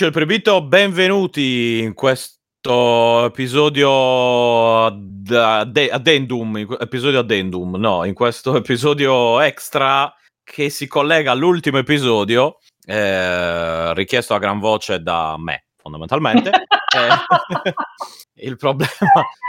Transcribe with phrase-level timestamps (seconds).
[0.00, 9.40] Amici del Prebito, benvenuti in questo episodio ad- addendum, episodio addendum, no, in questo episodio
[9.40, 10.14] extra
[10.44, 16.50] che si collega all'ultimo episodio eh, richiesto a gran voce da me, fondamentalmente.
[16.94, 17.74] eh,
[18.46, 18.92] il, problema,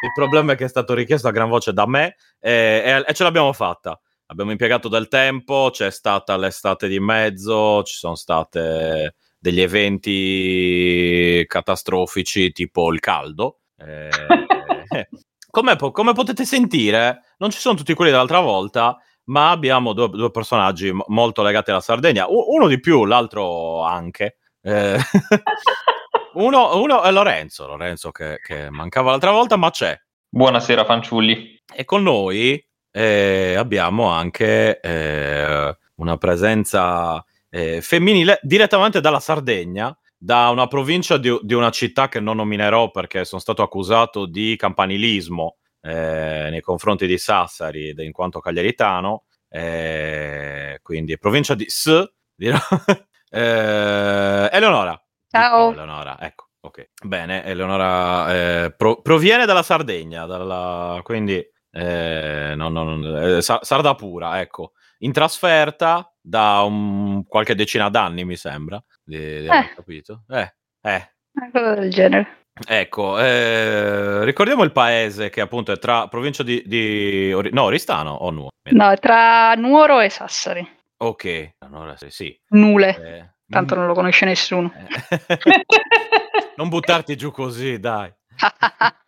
[0.01, 3.21] il, problema, è che è stato richiesto a gran voce da me eh, e ce
[3.23, 3.99] l'abbiamo fatta.
[4.25, 12.51] Abbiamo impiegato del tempo, c'è stata l'estate di mezzo, ci sono state degli eventi catastrofici
[12.51, 13.61] tipo il caldo.
[13.77, 14.09] Eh,
[15.49, 20.31] come, come, potete sentire, non ci sono tutti quelli dell'altra volta, ma abbiamo due, due
[20.31, 24.37] personaggi molto legati alla Sardegna, uno di più, l'altro anche.
[24.61, 24.97] Eh,
[26.33, 29.97] uno, uno, è Lorenzo, Lorenzo che, che, mancava l'altra volta, ma c'è.
[30.27, 31.63] Buonasera fanciulli.
[31.73, 40.49] E con noi eh, abbiamo anche eh, una presenza eh, femminile direttamente dalla Sardegna, da
[40.49, 45.57] una provincia di, di, una città che non nominerò perché sono stato accusato di campanilismo
[45.81, 52.03] eh, nei confronti di Sassari in quanto cagliaritano, eh, quindi provincia di S,
[52.35, 52.57] dirò.
[53.31, 54.99] Eh, Eleonora.
[55.29, 55.71] Ciao.
[55.71, 56.47] Eleonora, ecco.
[56.61, 61.35] Ok, bene, Eleonora eh, pro- proviene dalla Sardegna, dalla, quindi
[61.69, 68.23] eh, no, no, no, eh, sarda pura, ecco in trasferta da un, qualche decina d'anni,
[68.23, 68.81] mi sembra.
[69.03, 69.73] Di, di eh.
[69.75, 70.23] capito?
[70.29, 70.53] Eh,
[70.83, 71.11] eh.
[71.51, 72.37] Cosa del genere.
[72.67, 78.29] Ecco, eh, ricordiamo il paese che appunto è tra provincia di, di no, Oristano o
[78.29, 78.49] Nuoro?
[78.71, 80.67] No, tra Nuoro e Sassari.
[80.97, 82.37] Ok, allora sì.
[82.49, 84.71] Nule, eh, tanto non lo conosce nessuno.
[84.75, 85.63] Eh.
[86.57, 88.13] non buttarti giù così, dai.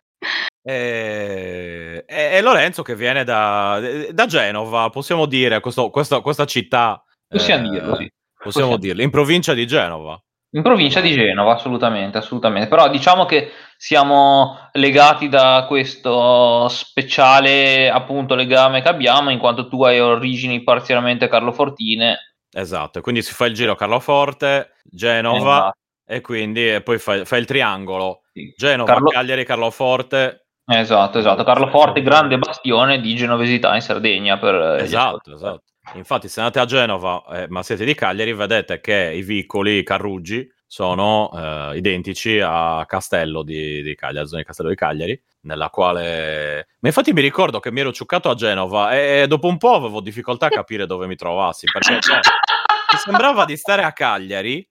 [0.64, 3.80] E, e, Lorenzo che viene da,
[4.12, 7.02] da Genova, possiamo dire, questo, questa, questa città.
[7.32, 8.10] Possiamo eh, dirlo, sì.
[8.42, 10.20] Possiamo, possiamo dirlo, in provincia di Genova.
[10.54, 12.68] In provincia di Genova, assolutamente, assolutamente.
[12.68, 19.82] Però diciamo che siamo legati da questo speciale appunto legame che abbiamo, in quanto tu
[19.82, 22.36] hai origini parzialmente carlofortine.
[22.54, 25.78] Esatto, quindi si fa il giro Carloforte, Genova, esatto.
[26.06, 28.20] e quindi e poi fai, fai il triangolo.
[28.30, 28.52] Sì.
[28.54, 29.08] Genova, Carlo...
[29.08, 31.42] Cagliari, Carloforte, Esatto, esatto.
[31.44, 34.38] Carlo Forte, grande bastione di genovesità in Sardegna.
[34.38, 35.62] Per eh, esatto, esatto.
[35.94, 40.50] Infatti, se andate a Genova, eh, ma siete di Cagliari, vedete che i vicoli Carruggi
[40.66, 46.68] sono eh, identici a Castello di, di Cagliari, zona di Castello di Cagliari, nella quale...
[46.80, 50.00] Ma infatti mi ricordo che mi ero ciuccato a Genova e dopo un po' avevo
[50.00, 54.66] difficoltà a capire dove mi trovassi, perché cioè, mi sembrava di stare a Cagliari,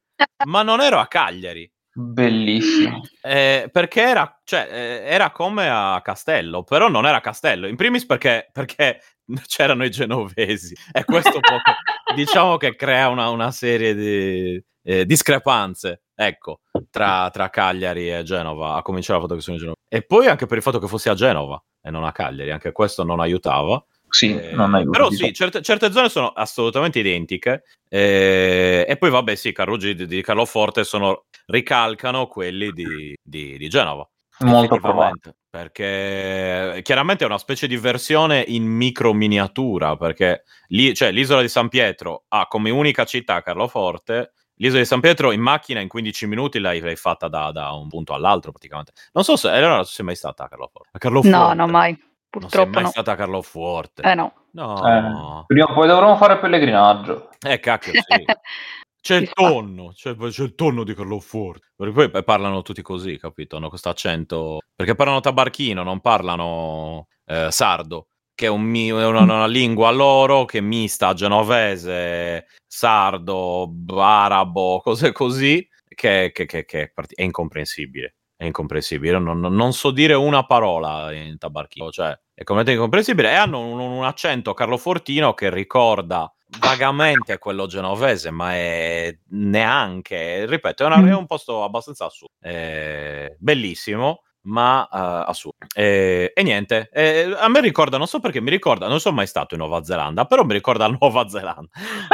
[0.46, 1.72] ma non ero a Cagliari.
[1.94, 3.02] Bellissimo.
[3.22, 7.68] Eh, perché era, cioè, eh, era, come a Castello, però non era Castello.
[7.68, 9.02] In primis perché, perché
[9.48, 11.72] c'erano i genovesi e questo poco,
[12.16, 18.76] diciamo che crea una, una serie di eh, discrepanze, ecco, tra, tra, Cagliari e Genova,
[18.76, 19.80] a cominciare la foto che sono in Genova.
[19.88, 22.72] E poi anche per il fatto che fossi a Genova e non a Cagliari, anche
[22.72, 23.84] questo non aiutava.
[24.10, 24.98] Sì, eh, non aiuta.
[24.98, 27.64] Però sì, certe, certe, zone sono assolutamente identiche.
[27.88, 33.70] Eh, e poi, vabbè, sì, Carruggi di, di Carloforte sono, ricalcano quelli di, di, di
[33.70, 34.08] Genova.
[34.44, 35.36] Molto probabile.
[35.50, 41.50] Perché chiaramente è una specie di versione in micro miniatura, perché lì, cioè, l'isola di
[41.50, 44.34] San Pietro ha come unica città Carloforte.
[44.56, 47.88] L'isola di San Pietro in macchina in 15 minuti l'hai, l'hai fatta da, da, un
[47.88, 48.94] punto all'altro praticamente.
[49.14, 50.90] Non so se, allora, non so se sei mai stata a Carloforte.
[50.94, 51.38] A Carloforte.
[51.38, 51.98] No, no, mai.
[52.30, 52.90] Purtroppo non sei mai no.
[52.90, 54.02] stata a Carloforte.
[54.04, 54.34] Eh no.
[54.52, 54.76] No.
[54.88, 57.30] Eh, prima o poi dovremo fare pellegrinaggio.
[57.46, 58.02] Eh, cacchio, sì.
[59.02, 61.72] C'è il tonno, c'è, c'è, il tonno di Carloforte.
[61.76, 63.56] Perché poi parlano tutti così, capito?
[63.56, 64.60] Hanno questo accento.
[64.76, 70.46] Perché parlano tabarchino, non parlano eh, sardo, che è, un, è una, una, lingua loro
[70.46, 79.20] che mista genovese, sardo, arabo, cose così, che, che, che, che è incomprensibile è incomprensibile.
[79.20, 83.32] Non, non, so dire una parola in tabarchino, cioè è completamente incomprensibile.
[83.32, 90.84] E hanno un, un accento carlofortino che ricorda vagamente quello genovese, ma è neanche, ripeto,
[90.84, 92.36] è, una, è un posto abbastanza assurdo.
[92.40, 95.68] È bellissimo ma uh, assurdo.
[95.76, 99.28] E, e niente, e, a me ricorda, non so perché mi ricorda, non sono mai
[99.28, 101.70] stato in Nuova Zelanda, però mi ricorda la Nuova Zelanda.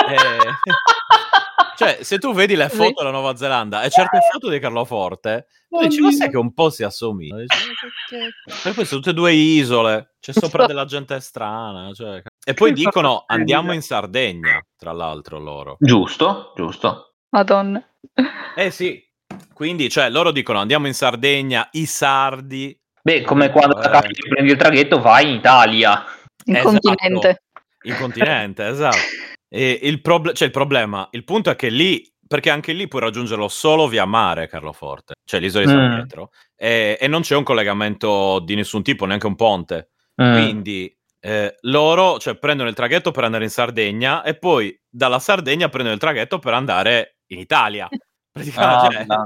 [0.09, 0.15] e,
[1.77, 5.47] cioè, se tu vedi le foto della Nuova Zelanda e certe foto di Carlo Forte,
[5.69, 7.45] tu dici, ma sai che un po' si assomiglia?
[8.73, 11.93] Poi sono tutte e due isole, c'è sopra della gente strana.
[11.93, 12.21] Cioè...
[12.45, 15.77] E poi dicono, andiamo in Sardegna, tra l'altro loro.
[15.79, 17.13] Giusto, giusto.
[17.29, 17.83] Madonna.
[18.55, 19.07] Eh sì,
[19.53, 22.79] quindi, cioè, loro dicono, andiamo in Sardegna, i sardi.
[23.01, 23.89] Beh, come quando eh.
[24.29, 26.03] prendi il traghetto vai in Italia.
[26.45, 26.79] In esatto.
[26.79, 27.43] continente.
[27.83, 28.97] In continente, esatto.
[29.49, 33.01] E il, proble- cioè il problema, il punto è che lì perché anche lì puoi
[33.01, 35.95] raggiungerlo solo via mare, Carloforte, cioè l'isola di San Mm.
[35.95, 39.91] Pietro, e, e non c'è un collegamento di nessun tipo, neanche un ponte.
[40.21, 40.33] Mm.
[40.33, 45.69] Quindi eh, loro cioè, prendono il traghetto per andare in Sardegna e poi dalla Sardegna
[45.69, 47.87] prendono il traghetto per andare in Italia.
[48.31, 49.25] Praticamente Ah,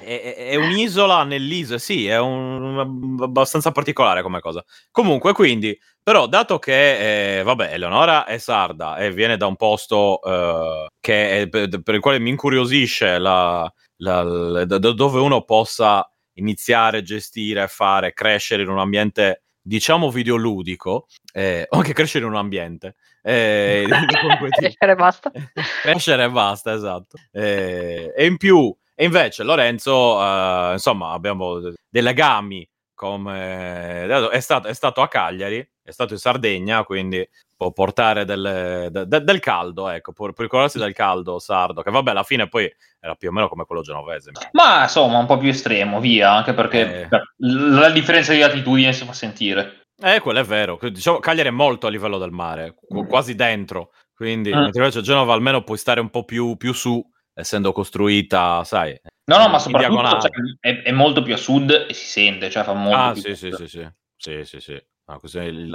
[0.00, 4.64] È, è- è un'isola nell'isola, sì, è un, abbastanza particolare come cosa.
[4.90, 10.20] Comunque, quindi, però, dato che, eh, vabbè, Eleonora è sarda e viene da un posto
[10.22, 15.42] eh, che è- per, per il quale mi incuriosisce la- la- la- da- dove uno
[15.44, 22.30] possa iniziare, gestire, fare, crescere in un ambiente, diciamo, videoludico, eh, o anche crescere in
[22.30, 22.94] un ambiente.
[23.22, 23.84] eh,
[24.54, 25.30] Crescere e basta.
[25.82, 27.18] crescere e basta, esatto.
[27.32, 34.40] Eh, e in più, e invece Lorenzo, eh, insomma, abbiamo de- dei legami come è
[34.40, 39.22] stato, è stato a Cagliari, è stato in Sardegna, quindi può portare delle- de- de-
[39.22, 42.68] del caldo, ecco, può, ricordarsi del caldo sardo, che vabbè, alla fine poi
[43.00, 44.32] era più o meno come quello genovese.
[44.52, 47.08] Ma insomma, un po' più estremo, via, anche perché Eh.
[47.36, 49.82] la differenza di latitudine si fa sentire.
[50.00, 50.76] Eh, quello è vero.
[50.80, 53.92] Diciamo, Cagliari è molto a livello del mare, qu- quasi dentro.
[54.14, 54.58] Quindi, Mm.
[54.58, 57.00] mentre invece Genova almeno puoi stare un po' più, più su,
[57.38, 58.98] essendo costruita, sai.
[59.26, 60.30] No, no, ma soprattutto cioè,
[60.60, 63.36] è, è molto più a sud e si sente, cioè fa molto Ah, più sì,
[63.36, 63.54] sì, sud.
[63.54, 63.88] sì, sì.
[64.16, 64.82] Sì, sì, sì.
[65.06, 65.20] No,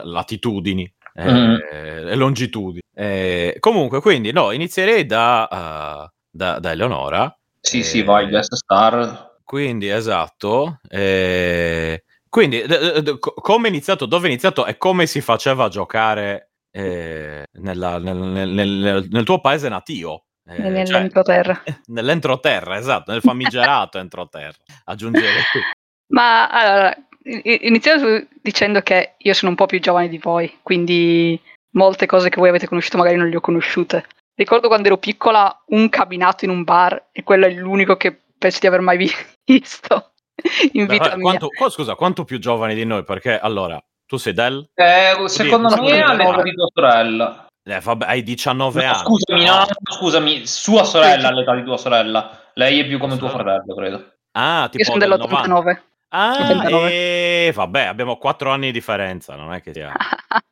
[0.03, 1.55] latitudini eh, Mm.
[1.71, 2.81] e longitudini.
[2.93, 7.35] Eh, comunque, quindi, no, inizierei da, uh, da, da Eleonora.
[7.59, 9.37] Sì, sì, Eh, vai, guest star.
[9.43, 10.79] Quindi, esatto.
[10.89, 15.21] eh, quindi, d- d- d- co- come è iniziato, dove è iniziato e come si
[15.21, 20.25] faceva a giocare eh, nella- nel, nel- nel- nel tuo paese natio?
[20.45, 21.63] Eh, cioè, Nell'entroterra.
[21.87, 24.57] nell'entroterra, esatto, nel famigerato entroterra.
[24.85, 25.61] Aggiungerei qui.
[26.07, 31.39] Ma allora, iniziamo dicendo che io sono un po' più giovane di voi, quindi
[31.71, 34.05] molte cose che voi avete conosciuto magari non le ho conosciute.
[34.35, 38.59] Ricordo quando ero piccola un cabinato in un bar e quello è l'unico che penso
[38.59, 39.11] di aver mai vi-
[39.45, 40.11] visto
[40.73, 41.21] in vita Beh, mia.
[41.21, 43.03] quanto, qua- scusa, quanto più giovani di noi?
[43.03, 44.67] Perché allora, tu sei del?
[44.73, 46.41] Eh, secondo me all'età no.
[46.41, 47.47] di tua sorella.
[47.65, 49.03] Eh, vabbè, hai 19 No, anni.
[49.03, 52.41] scusami, no, scusami, sua sorella all'età di tua sorella.
[52.55, 54.13] Lei è più come tuo fratello, credo.
[54.33, 55.41] Ah, tipo Io sono del 90.
[55.47, 55.81] dell'89.
[56.09, 56.89] Ah, 89.
[56.91, 59.91] e vabbè, abbiamo 4 anni di differenza, non è che sia...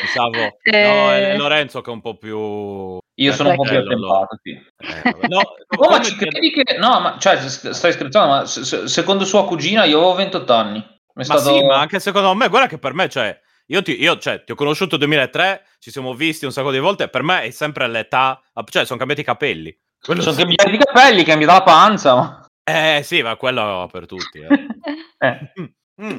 [0.00, 0.58] Pensavo...
[0.62, 2.98] Eh, No, è Lorenzo che è un po' più...
[3.20, 4.50] Io sono un po' più attempato, sì.
[4.50, 5.14] Eh.
[5.28, 6.78] No, No, ma come ci credi che...
[6.78, 10.78] No, ma cioè, stai scherzando, ma se- se- secondo sua cugina io avevo 28 anni.
[10.78, 11.40] Mi è Ma stato...
[11.54, 13.38] sì, ma anche secondo me, guarda che per me, cioè,
[13.70, 16.78] io ti, io, cioè, ti ho conosciuto nel 2003, ci siamo visti un sacco di
[16.78, 19.76] volte, per me è sempre l'età, cioè, sono cambiati i capelli.
[20.00, 20.40] Quello Sono sì.
[20.42, 22.14] cambiati i capelli, cambiata la panza.
[22.14, 24.38] ma- Eh sì, ma quello per tutti.
[24.40, 24.48] eh.
[25.20, 25.52] Eh.
[25.60, 26.18] Mm, mm.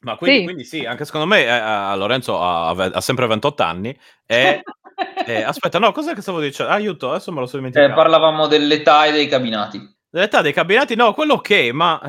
[0.00, 0.44] Ma quindi Sì.
[0.44, 3.96] quindi sì, anche secondo me eh, eh, Lorenzo ha, ha sempre 28 anni
[4.26, 4.62] e...
[5.26, 6.72] eh, aspetta, no, cos'è che stavo dicendo?
[6.72, 8.00] Aiuto, adesso me lo sono Eh, dimenticato.
[8.00, 9.80] parlavamo dell'età e dei cabinati.
[10.10, 12.00] Dell'età dei cabinati, no, quello ok, ma...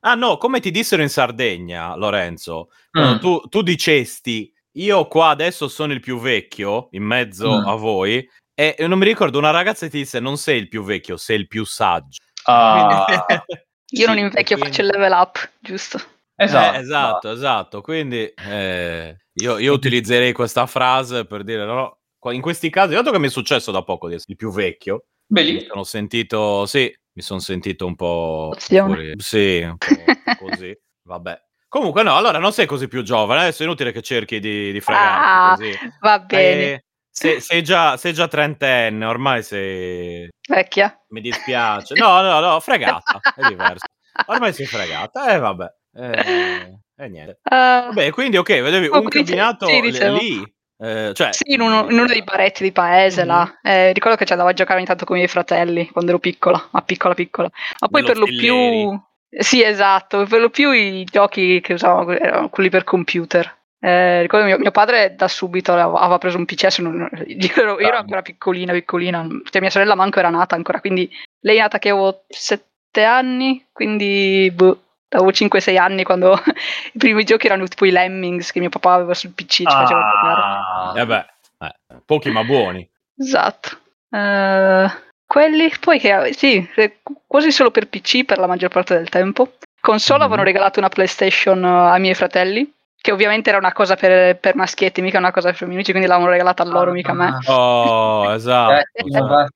[0.00, 3.18] Ah no, come ti dissero in Sardegna, Lorenzo, Mm.
[3.18, 7.66] tu, tu dicesti io qua adesso sono il più vecchio in mezzo Mm.
[7.66, 11.16] a voi e non mi ricordo una ragazza ti disse non sei il più vecchio,
[11.16, 12.18] sei il più saggio.
[12.44, 13.04] Ah,
[13.92, 15.98] Io non invecchio, quindi- faccio il level up, giusto?
[16.36, 16.76] esatto.
[16.76, 17.80] Eh, esatto, esatto.
[17.82, 21.98] Quindi eh, io, io utilizzerei questa frase per dire no.
[22.30, 25.06] In questi casi, dato che mi è successo da poco di essere il più vecchio,
[25.28, 25.64] lì.
[25.66, 29.14] sono sentito, sì, mi sono sentito un po' fuori.
[29.18, 29.86] Sì, un po'
[30.38, 30.76] così.
[31.02, 31.40] Vabbè.
[31.68, 33.42] Comunque, no, allora non sei così più giovane.
[33.42, 36.72] Adesso è inutile che cerchi di, di fregarti Ah, va bene.
[36.72, 40.28] Eh, sei, sei già, sei già trentenne, ormai sei.
[40.48, 40.96] Vecchia.
[41.10, 41.94] Mi dispiace.
[41.94, 43.20] No, no, no, fregata.
[43.36, 43.86] È diverso.
[44.26, 45.30] Ormai sei fregata.
[45.30, 45.66] E eh, vabbè.
[45.94, 47.38] Eh, e niente.
[47.44, 49.08] Ah, Vabbè, quindi ok, vedevi un
[49.80, 50.16] dicevo.
[50.16, 50.54] lì.
[50.80, 53.26] Eh, cioè, Sì, in uno, in uno dei baretti di paese Mhm.
[53.28, 53.58] là.
[53.62, 56.18] Eh, ricordo che ci andavo a giocare ogni tanto con i miei fratelli quando ero
[56.20, 57.50] piccola, ma piccola piccola.
[57.80, 58.98] Ma poi per lo più...
[59.32, 63.58] Sì, esatto, per lo più i giochi che usavo erano quelli per computer.
[63.78, 67.86] Eh, ricordo mio, mio padre da subito aveva, preso un PC, non- io, ero, io
[67.86, 71.08] ero ancora piccolina, piccolina, cioè mia sorella manco era nata ancora, quindi
[71.40, 76.34] lei è nata che avevo sette anni, quindi boh, avevo 5-6 anni quando
[76.92, 80.00] i primi giochi erano tipo i Lemmings che mio papà aveva sul PC, ci faceva
[80.00, 80.40] giocare.
[80.40, 81.26] Ah, eh beh,
[81.58, 81.74] eh,
[82.04, 82.88] pochi ma buoni.
[83.18, 83.78] Esatto.
[84.10, 84.90] Eh,
[85.26, 89.52] quelli poi che sì, eh, quasi solo per PC per la maggior parte del tempo.
[89.80, 90.24] Console Mhm.
[90.24, 94.54] avevano regalato una PlayStation eh, ai miei fratelli, che ovviamente era una cosa per, per
[94.56, 97.38] maschietti, mica una cosa per femminucci, quindi l'avevano regalata a loro, mica a me.
[97.46, 98.72] Oh, esatto.
[98.74, 99.48] Eh, esatto.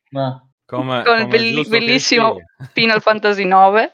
[0.66, 2.36] Come, Con il come belli- giusto che bellissimo.
[2.72, 3.92] Final Fantasy 9, che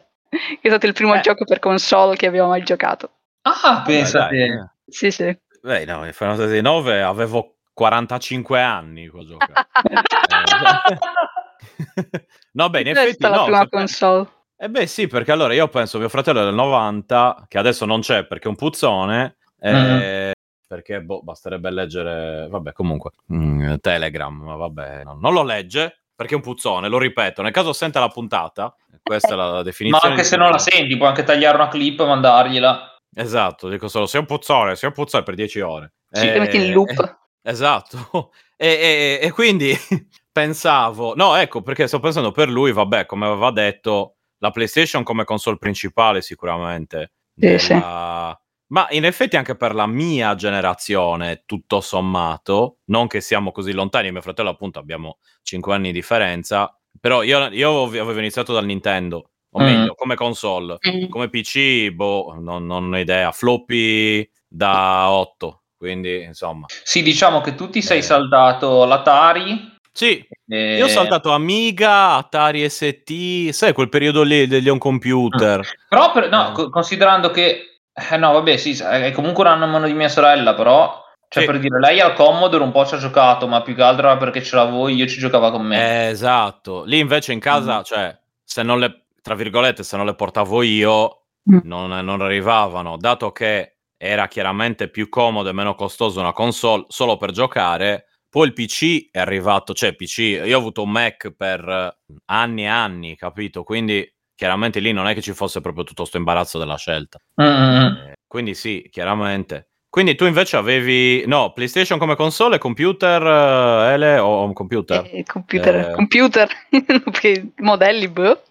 [0.60, 1.20] è stato il primo Eh.
[1.20, 3.10] gioco per console che abbiamo mai giocato.
[3.42, 4.44] Ah, pensa te.
[4.44, 4.70] eh.
[4.86, 5.36] Sì, sì.
[5.62, 9.68] Beh, no, in Final Fantasy 9 avevo 45 anni quando ho giocato.
[11.60, 13.42] Eh, No, beh, in effetti la no.
[13.44, 14.28] prima perché- console.
[14.56, 18.00] Eh beh sì, perché allora io penso mio fratello è del 90, che adesso non
[18.00, 20.32] c'è perché è un puzzone, eh,
[20.66, 26.34] perché boh, basterebbe leggere, vabbè comunque, mm, Telegram, ma vabbè, no, non lo legge perché
[26.34, 30.08] è un puzzone, lo ripeto, nel caso senta la puntata, questa è la Ma definizione.
[30.10, 32.94] anche di se non la senti, puoi anche tagliare una clip e mandargliela.
[33.14, 35.94] Esatto, dico solo, sei un puzzone, sei un puzzone per 10 ore.
[36.10, 36.90] Sì, Ti metti in loop.
[36.90, 39.74] eh, esatto, e, e- e quindi
[40.30, 45.24] pensavo, no ecco perché sto pensando per lui, vabbè, come aveva detto, la PlayStation come
[45.24, 47.12] console principale sicuramente.
[47.34, 47.72] Sì, sì.
[47.72, 48.38] della-
[48.70, 54.12] Ma in effetti anche per la mia generazione, tutto sommato, non che siamo così lontani,
[54.12, 59.30] mio fratello appunto abbiamo 5 anni di differenza, però io, io avevo iniziato dal Nintendo,
[59.50, 59.64] o Mm.
[59.64, 60.76] meglio, come console.
[60.88, 61.08] Mm.
[61.08, 63.32] Come PC, boh, non, non ho idea.
[63.32, 66.66] Floppy da 8, quindi insomma.
[66.84, 68.02] Sì, diciamo che tu ti sei Eh.
[68.02, 69.78] saltato l'Atari.
[69.92, 75.60] Sì, e- io ho saltato Amiga, Atari ST, sai quel periodo lì degli home computer.
[75.88, 76.52] Però, per- no, Eh.
[76.52, 77.64] co- considerando che...
[78.10, 80.98] Eh, no, vabbè, sì, è comunque un anno meno di mia sorella, però...
[81.32, 81.48] Cioè, Sì.
[81.48, 84.16] per dire, lei al Commodore un po' ci ha giocato, ma più che altro era
[84.16, 85.76] perché ce l'avevo io, ci giocava con me.
[85.78, 86.82] Eh, esatto.
[86.84, 87.82] Lì invece in casa, Mm.
[87.82, 91.58] cioè, se non le, tra virgolette, se non le portavo io, Mm.
[91.64, 92.96] non, non arrivavano.
[92.96, 98.46] Dato che era chiaramente più comodo e meno costoso una console solo per giocare, poi
[98.48, 103.14] il PC è arrivato, cioè PC, io ho avuto un Mac per anni e anni,
[103.16, 103.62] capito?
[103.62, 104.04] Quindi
[104.40, 107.18] chiaramente lì non è che ci fosse proprio tutto questo imbarazzo della scelta.
[107.42, 109.68] Mm, quindi sì, chiaramente.
[109.90, 115.06] Quindi tu invece avevi, no, PlayStation come console, computer, eh, Ele, o home computer?
[115.12, 115.90] Eh, computer, Eh.
[115.92, 116.48] computer,
[117.60, 118.42] modelli, boh.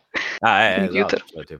[0.41, 1.23] Ah, eh, computer.
[1.25, 1.57] esatto, cioè,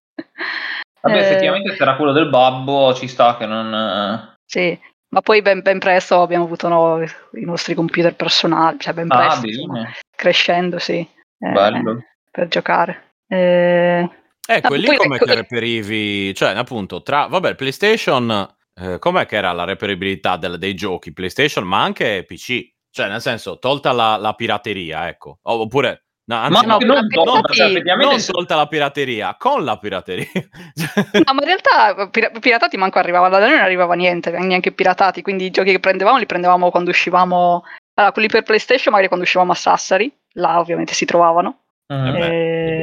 [1.02, 4.36] Vabbè, Eh, effettivamente se era quello del babbo, ci sta che non...
[4.46, 9.08] Sì, ma poi ben, ben presto abbiamo avuto no, i nostri computer personali, cioè ben
[9.10, 12.04] Ah, presto, insomma, bene, crescendo, sì, eh, bello.
[12.30, 13.06] per giocare.
[13.28, 14.10] Eh,
[14.50, 19.36] Eh, quelli poi come ecco- che reperivi, cioè appunto tra, vabbè, PlayStation, eh, com'è che
[19.36, 22.68] era la reperibilità del- dei giochi PlayStation, ma anche PC?
[22.90, 27.54] Cioè, nel senso, tolta la, la pirateria, ecco, oppure, no, anzi, Ma no, non tolta,
[27.54, 30.26] cioè, non tolta la pirateria, con la pirateria.
[30.34, 35.22] no, ma in realtà pira- piratati manco arrivava, da noi non arrivava niente, neanche piratati,
[35.22, 39.26] quindi i giochi che prendevamo li prendevamo quando uscivamo, allora quelli per PlayStation magari quando
[39.26, 41.66] uscivamo a Sassari, là ovviamente si trovavano.
[41.92, 42.06] Mm.
[42.06, 42.28] Eh beh,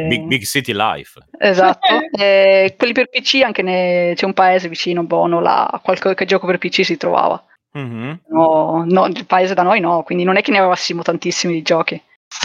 [0.04, 1.20] Eh, Big, Big City Life.
[1.38, 1.86] Esatto,
[2.18, 6.58] E quelli per PC anche ne- c'è un paese vicino, Bono, là, qualche gioco per
[6.58, 7.42] PC si trovava.
[7.72, 8.20] Mhm.
[8.28, 11.62] No, no, il paese da noi no, quindi non è che ne avessimo tantissimi di
[11.62, 12.00] giochi.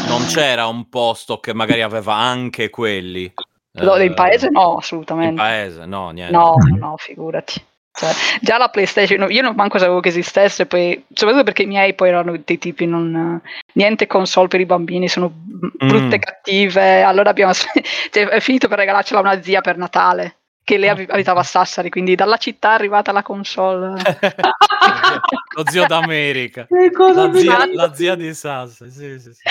[0.08, 3.32] Non c'era un posto che magari aveva anche quelli.
[3.80, 5.42] No, Eh, in paese no, In assolutamente.
[5.42, 6.34] paese, no, niente.
[6.36, 7.64] No, no, figurati.
[7.94, 11.94] Cioè, già la PlayStation, io non manco sapevo che esistesse, poi, soprattutto perché i miei
[11.94, 13.42] poi erano dei tipi non...
[13.74, 16.22] Niente console per i bambini, sono brutte e Mm.
[16.22, 17.04] cattive.
[17.04, 17.52] Allora abbiamo...
[17.54, 21.44] cioè, è finito per regalarcela a una zia per Natale, che lei abi- abitava a
[21.44, 24.02] Sassari, quindi dalla città è arrivata la console.
[25.56, 26.68] Lo zio d'America.
[26.72, 28.90] La zia, la zia di Sassa.
[28.90, 29.42] Sì, sì, sì.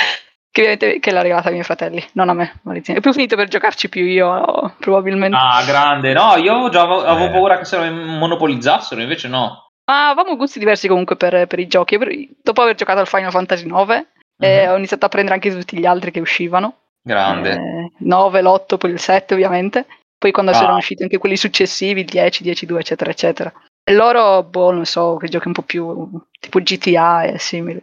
[0.51, 2.59] Che, ovviamente- che l'ha regalata ai miei fratelli, non a me.
[2.63, 2.99] maledizione.
[2.99, 5.37] E poi ho finito per giocarci più io, probabilmente.
[5.39, 6.13] Ah, grande.
[6.13, 7.31] No, io già avevo, avevo Eh.
[7.31, 9.69] paura che se lo monopolizzassero, invece no.
[9.91, 11.99] Ma avevamo gusti diversi comunque per, per i giochi.
[11.99, 14.07] Per- Dopo aver giocato al Final Fantasy IX,
[14.39, 14.73] eh, Mhm.
[14.73, 16.75] ho iniziato a prendere anche tutti gli altri che uscivano.
[17.03, 17.53] Grande.
[17.53, 19.87] Eh, 9, l'8, poi il 7 ovviamente.
[20.19, 20.57] Poi quando Ah.
[20.57, 23.53] erano usciti anche quelli successivi, il 10, 10, 2, eccetera, eccetera.
[23.83, 27.83] E loro, boh, non so, che giochi un po' più tipo GTA e simili.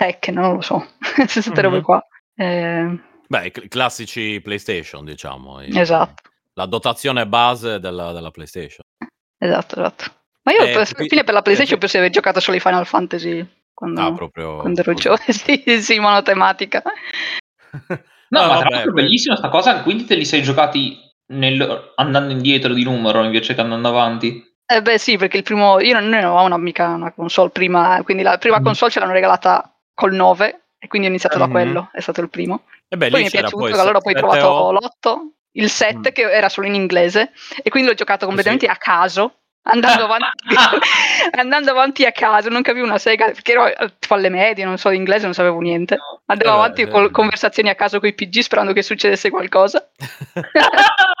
[0.00, 0.86] Eh, Tekken, non lo so.
[1.14, 1.60] Queste Mhm.
[1.60, 2.02] robe qua.
[2.34, 5.60] Eh, Beh, i cl- classici PlayStation, diciamo.
[5.62, 6.22] i- esatto,
[6.54, 8.84] La dotazione base della, della PlayStation.
[9.38, 10.04] esatto, esatto.
[10.42, 12.56] Ma io Eh, per, capi- fine per la PlayStation eh, penso di aver giocato solo
[12.56, 14.56] i Final Fantasy quando, Ah, proprio.
[14.56, 15.22] quando ero giovane.
[15.32, 16.82] sì, sì, monotematica.
[18.30, 20.98] No, Ah, ma tra vabbè, l'altro è bellissima sta cosa, quindi te li sei giocati
[21.32, 24.42] nel- andando indietro di numero invece che andando avanti.
[24.66, 28.00] Eh beh sì, perché il primo, io non, non avevamo una, mica una console prima,
[28.04, 28.64] quindi la prima Mm.
[28.64, 31.50] console ce l'hanno regalata col 9 e quindi ho iniziato da Mhm.
[31.50, 32.62] quello, è stato il primo.
[32.88, 35.18] E beh, Poi lì mi è piaciuto, poi allora ho poi 7 trovato o- l'8,
[35.52, 36.12] il 7 Mm.
[36.14, 40.26] che era solo in inglese e quindi l'ho giocato completamente a caso, andando avanti,
[41.38, 44.78] andando avanti a caso, non capivo una sega, perché ero eh, tipo alle medie, non
[44.78, 45.98] so, di inglese non sapevo niente.
[46.26, 46.88] Andavo Eh avanti eh.
[46.88, 49.86] con conversazioni a caso con i PG sperando che succedesse qualcosa.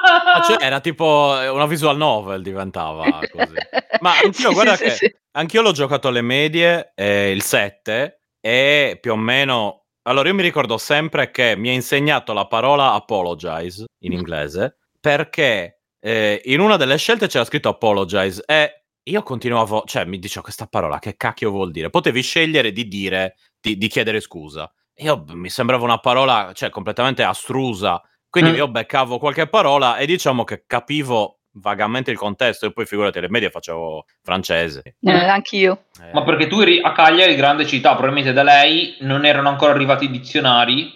[0.02, 3.54] Ah, cioè, era tipo una visual novel diventava così.
[4.00, 5.16] Ma anch'io, Sì, guarda sì, che sì, sì.
[5.32, 9.84] anch'io l'ho giocato alle medie, eh, il 7, e più o meno...
[10.02, 15.82] Allora, io mi ricordo sempre che mi ha insegnato la parola apologize in inglese, perché
[16.00, 20.66] eh, in una delle scelte c'era scritto apologize e io continuavo, cioè mi dicevo questa
[20.66, 21.90] parola che cacchio vuol dire?
[21.90, 24.70] Potevi scegliere di dire, di, di chiedere scusa.
[24.96, 28.02] io mi sembrava una parola, cioè, completamente astrusa.
[28.28, 28.54] Quindi mm.
[28.54, 33.28] io beccavo qualche parola e diciamo che capivo vagamente il contesto e poi figurati le
[33.30, 34.96] medie facevo francese.
[35.00, 35.84] Eh, anch'io.
[36.00, 36.12] Eh.
[36.12, 40.04] Ma perché tu eri a Cagliari, grande città, probabilmente da lei non erano ancora arrivati
[40.04, 40.92] i dizionari.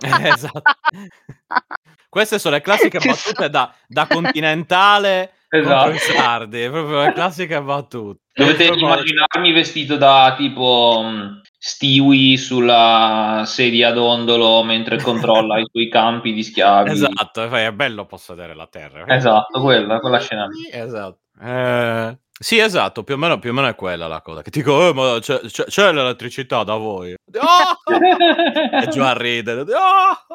[0.00, 0.62] Eh, esatto.
[2.08, 5.90] Queste sono le classiche battute da, da continentale esatto.
[5.90, 8.20] i sardi, proprio le classiche battute.
[8.32, 16.32] Dovete immaginarmi vestito da tipo mm, Stewie sulla sedia d'ondolo mentre controlla i suoi campi
[16.32, 16.90] di schiavi.
[16.90, 19.04] Esatto, è bello possedere la terra.
[19.08, 20.46] Esatto, quella, quella scena.
[20.70, 21.18] Esatto.
[21.40, 24.42] Eh, sì, esatto, più o, meno, più o, meno, è quella la cosa.
[24.42, 27.14] Che ti dico, eh, ma c'è, c'è, c'è, l'elettricità da voi?
[27.14, 27.90] Oh!
[28.80, 29.62] e giù a ridere.
[29.62, 30.26] Oh!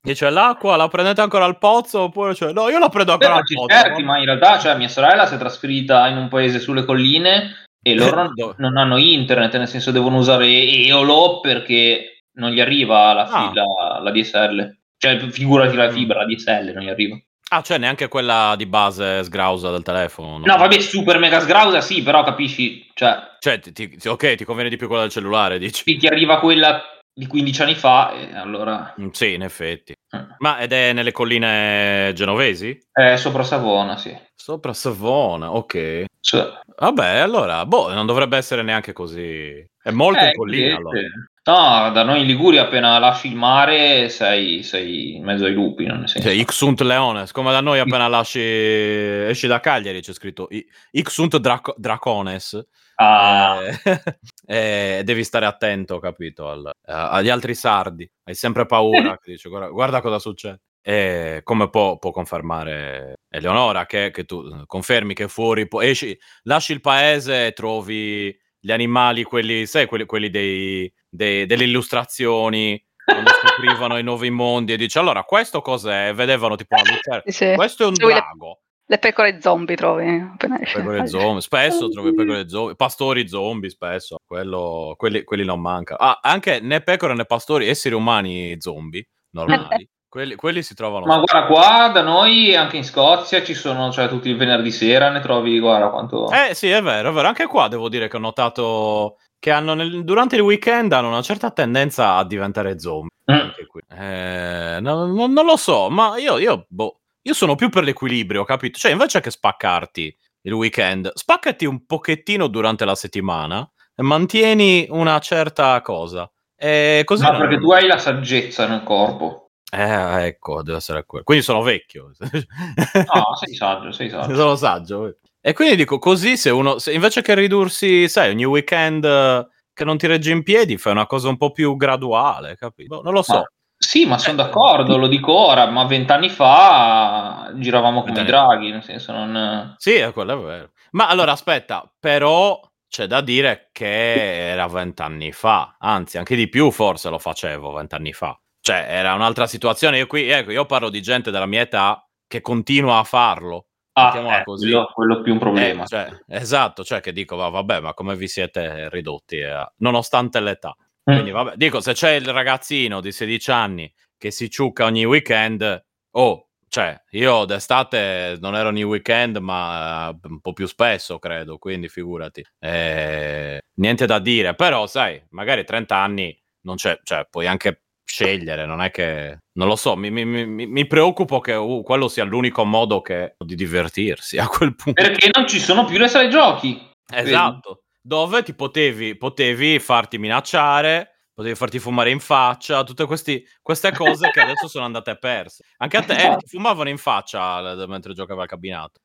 [0.00, 3.38] Dice l'acqua la prendete ancora al pozzo oppure cioè, no io la prendo ancora Beh,
[3.38, 3.74] al pozzo.
[3.74, 7.65] Certi, ma in realtà cioè, mia sorella si è trasferita in un paese sulle colline
[7.86, 13.22] e loro non hanno internet, nel senso devono usare Eolo perché non gli arriva la,
[13.22, 13.52] ah.
[13.54, 14.76] la, la DSL.
[14.98, 15.92] Cioè, figurati la mm.
[15.92, 17.16] fibra, la DSL non gli arriva.
[17.50, 20.38] Ah, cioè neanche quella di base sgrausa del telefono?
[20.38, 23.36] No, vabbè, super mega sgrausa sì, però capisci, cioè...
[23.38, 25.96] Cioè, ti, ti, ok, ti conviene di più quella del cellulare, dici?
[25.96, 26.82] Ti arriva quella
[27.18, 28.94] di 15 anni fa, e allora...
[29.00, 29.94] Mm, sì, in effetti.
[30.14, 30.32] Mm.
[30.36, 32.78] Ma ed è nelle colline genovesi?
[32.92, 34.14] Eh, sopra Savona, sì.
[34.34, 36.04] Sopra Savona, ok.
[36.20, 36.38] Sì.
[36.76, 39.66] Vabbè, allora, boh, non dovrebbe essere neanche così...
[39.82, 41.00] È molto eh, in collina, allora.
[41.46, 45.86] No, da noi in Liguria appena lasci il mare sei, sei in mezzo ai lupi,
[45.86, 46.28] non senso.
[46.28, 50.48] Cioè, Ixunt Leones, come da noi appena lasci esci da Cagliari c'è scritto
[50.90, 52.66] Ixunt Drac- Dracones.
[52.96, 53.60] Ah.
[53.62, 54.02] Eh,
[54.98, 58.10] eh, devi stare attento, capito, al, agli altri sardi.
[58.24, 60.62] Hai sempre paura, dice, guarda, guarda, cosa succede.
[60.82, 66.72] E come può, può confermare Eleonora che, che, tu confermi che fuori po- esci, lasci
[66.72, 73.30] il paese e trovi gli animali, quelli, sai, quelli, quelli dei, dei, delle illustrazioni quando
[73.30, 76.12] scoprivano i nuovi mondi e dice allora questo cos'è?
[76.12, 77.54] Vedevano tipo una luce, sì.
[77.54, 78.62] questo è un drago.
[78.88, 80.32] Le pecore zombie trovi.
[80.36, 85.96] Pecore zombie, spesso trovi pecore zombie, pastori zombie spesso, quello, quelli, quelli, non manca.
[85.96, 89.88] Ah, anche né pecore né pastori, esseri umani zombie, normali.
[90.16, 91.04] Quelli, quelli, si trovano.
[91.04, 95.10] Ma guarda qua, da noi, anche in Scozia, ci sono, cioè tutti il venerdì sera
[95.10, 96.30] ne trovi, guarda quanto...
[96.30, 97.28] Eh sì, è vero, è vero.
[97.28, 101.20] Anche qua devo dire che ho notato che hanno nel, durante il weekend hanno una
[101.20, 103.10] certa tendenza a diventare zombie.
[103.30, 103.48] Mm.
[103.94, 108.44] Eh, no, no, non lo so, ma io, io boh, io sono più per l'equilibrio,
[108.44, 108.78] capito?
[108.78, 115.18] Cioè, invece che spaccarti il weekend, spaccati un pochettino durante la settimana e mantieni una
[115.18, 116.30] certa cosa.
[116.56, 117.40] E così Ma non...
[117.40, 119.45] perché tu hai la saggezza nel corpo.
[119.72, 121.24] Eh, ecco, deve essere quello.
[121.24, 122.12] Quindi sono vecchio.
[122.18, 124.34] no, sei saggio, sei saggio.
[124.34, 125.16] Sono saggio.
[125.40, 129.98] E quindi dico, così se uno, se invece che ridursi, sai, ogni weekend che non
[129.98, 133.02] ti regge in piedi, fai una cosa un po' più graduale, capito?
[133.02, 133.34] Non lo so.
[133.34, 138.70] Ma sì, ma sono d'accordo, lo dico ora, ma vent'anni fa giravamo come i draghi,
[138.70, 139.74] nel senso non...
[139.76, 140.70] Sì, è quello è vero.
[140.92, 146.70] Ma allora aspetta, però c'è da dire che era vent'anni fa, anzi anche di più
[146.70, 148.40] forse lo facevo vent'anni fa.
[148.66, 152.40] Cioè era un'altra situazione, io qui, ecco, io parlo di gente della mia età che
[152.40, 153.66] continua a farlo.
[153.92, 154.68] Ah, eh, così.
[154.68, 155.84] Quello, quello più un problema.
[155.84, 160.40] Eh, cioè, esatto, cioè che dico, va, vabbè, ma come vi siete ridotti, eh, nonostante
[160.40, 160.76] l'età.
[161.00, 161.34] Quindi, mm.
[161.34, 165.84] vabbè, dico, se c'è il ragazzino di 16 anni che si ciucca ogni weekend,
[166.16, 171.58] oh, cioè, io d'estate non ero ogni weekend, ma uh, un po' più spesso, credo,
[171.58, 172.44] quindi figurati.
[172.58, 178.64] Eh, niente da dire, però, sai, magari 30 anni non c'è, cioè, puoi anche scegliere,
[178.64, 179.38] non è che...
[179.56, 183.34] Non lo so, mi, mi, mi, mi preoccupo che uh, quello sia l'unico modo che,
[183.38, 185.02] di divertirsi a quel punto.
[185.02, 186.90] Perché non ci sono più le sale giochi.
[187.12, 193.92] Esatto dove ti potevi, potevi farti minacciare, potevi farti fumare in faccia, tutte questi, queste
[193.92, 195.64] cose che adesso sono andate perse.
[195.78, 199.00] Anche a te eh, ti fumavano in faccia mentre giocava al cabinato.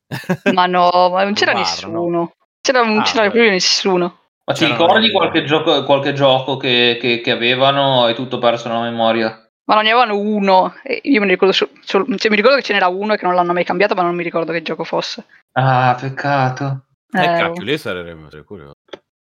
[0.53, 2.07] Ma no, ma non c'era bar, nessuno.
[2.09, 2.31] No?
[2.61, 3.31] C'era, non ah, c'era beh.
[3.31, 4.19] più nessuno.
[4.43, 8.81] Ma ti ricordi qualche gioco, qualche gioco che, che, che, avevano e tutto perso nella
[8.81, 9.49] memoria?
[9.65, 10.73] Ma non ne avevano uno.
[11.03, 13.63] Io mi ricordo, cioè, mi ricordo che ce n'era uno e che non l'hanno mai
[13.63, 15.25] cambiato, ma non mi ricordo che gioco fosse.
[15.53, 16.85] Ah, peccato.
[17.11, 18.73] Eh, eh cacchio, lì sarebbe curioso.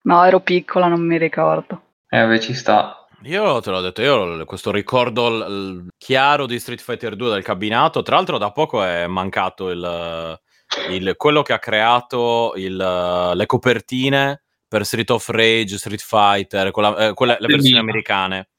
[0.04, 1.82] No, ero piccola, non mi ricordo.
[2.10, 3.08] Eh, beh, ci sta.
[3.24, 7.44] Io te l'ho detto, io ho questo ricordo l- chiaro di Street Fighter 2 del
[7.44, 8.02] cabinato.
[8.02, 10.40] Tra l'altro, da poco è mancato il,
[10.90, 14.43] il, quello che ha creato il, le copertine
[14.74, 18.50] per Street of Rage, Street Fighter, quella, eh, quelle, le versioni americane.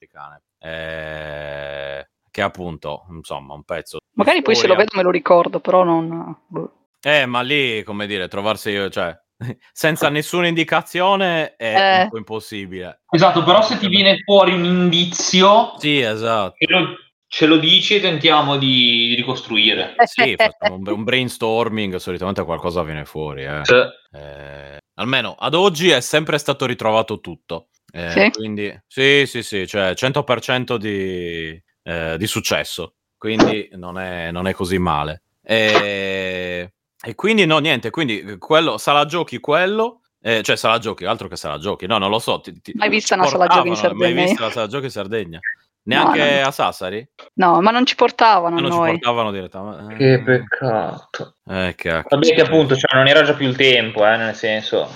[0.61, 3.99] Eh, che appunto, insomma, un pezzo.
[4.13, 6.37] Magari poi se lo vedo me lo ricordo, però non.
[6.47, 6.87] Boh.
[7.03, 9.13] Eh, ma lì, come dire, trovarsi io, cioè,
[9.73, 12.03] senza nessuna indicazione è eh.
[12.03, 13.01] un po' impossibile.
[13.11, 15.75] Esatto, però se ti viene fuori un indizio...
[15.79, 16.55] Sì, esatto.
[16.69, 16.95] Lo,
[17.35, 19.97] ce lo dici e tentiamo di, ricostruire.
[20.05, 23.43] Sì, facciamo un, un, brainstorming, solitamente qualcosa viene fuori.
[23.43, 23.61] Eh.
[23.65, 23.75] Sì.
[24.13, 27.71] Eh, almeno ad oggi è sempre stato ritrovato tutto.
[27.93, 28.31] Eh, sì?
[28.31, 32.95] Quindi sì, sì, sì, cioè 100% di, eh, di successo.
[33.19, 35.23] Quindi non è, non è così male.
[35.43, 41.27] E, e, quindi no, niente, quindi quello, sala giochi quello, eh, cioè sala giochi, altro
[41.27, 42.39] che sala giochi, no, non lo so.
[42.39, 44.15] Ti, ti, mai vista una sala giochi in Sardegna?
[44.15, 45.41] Mai vista la sala giochi in Sardegna?
[45.87, 47.07] Neanche no, a Sassari?
[47.35, 48.55] No, ma non ci portavano.
[48.55, 48.93] Ma non noi.
[48.93, 49.95] ci portavano direttamente.
[49.97, 51.37] Che peccato.
[51.47, 51.75] Eh,
[52.09, 54.89] Vabbè, che appunto, cioè, non era già più il tempo, eh, nel senso.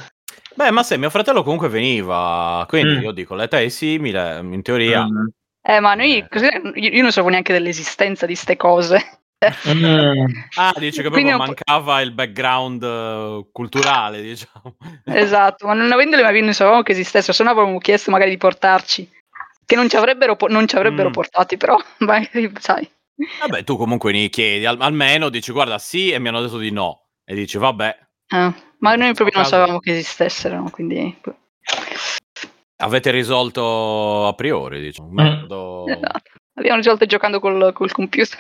[0.55, 3.03] Beh, ma se mio fratello comunque veniva, quindi mm.
[3.03, 5.05] io dico, l'età è simile, in teoria.
[5.05, 5.27] Mm.
[5.63, 6.73] Eh, ma noi, eh.
[6.75, 9.21] io non sapevo neanche dell'esistenza di ste cose.
[9.69, 10.25] Mm.
[10.57, 14.77] ah, dice che proprio mancava il background uh, culturale, diciamo.
[15.05, 18.39] Esatto, ma non avendole mai non sapevamo che esistesse, se no avevamo chiesto magari di
[18.39, 19.09] portarci,
[19.69, 21.13] che non ci avrebbero, non ci avrebbero mm.
[21.13, 22.91] portati, però, magari, sai.
[23.41, 26.71] Vabbè, tu comunque ne chiedi, al- almeno dici guarda sì e mi hanno detto di
[26.71, 27.99] no, e dici vabbè.
[28.29, 31.21] Eh, ma noi proprio non sapevamo che esistessero, quindi...
[32.81, 35.87] Avete risolto a priori, diciamo, un metodo...
[35.87, 36.31] Esatto.
[36.55, 38.39] Abbiamo risolto giocando col, col computer.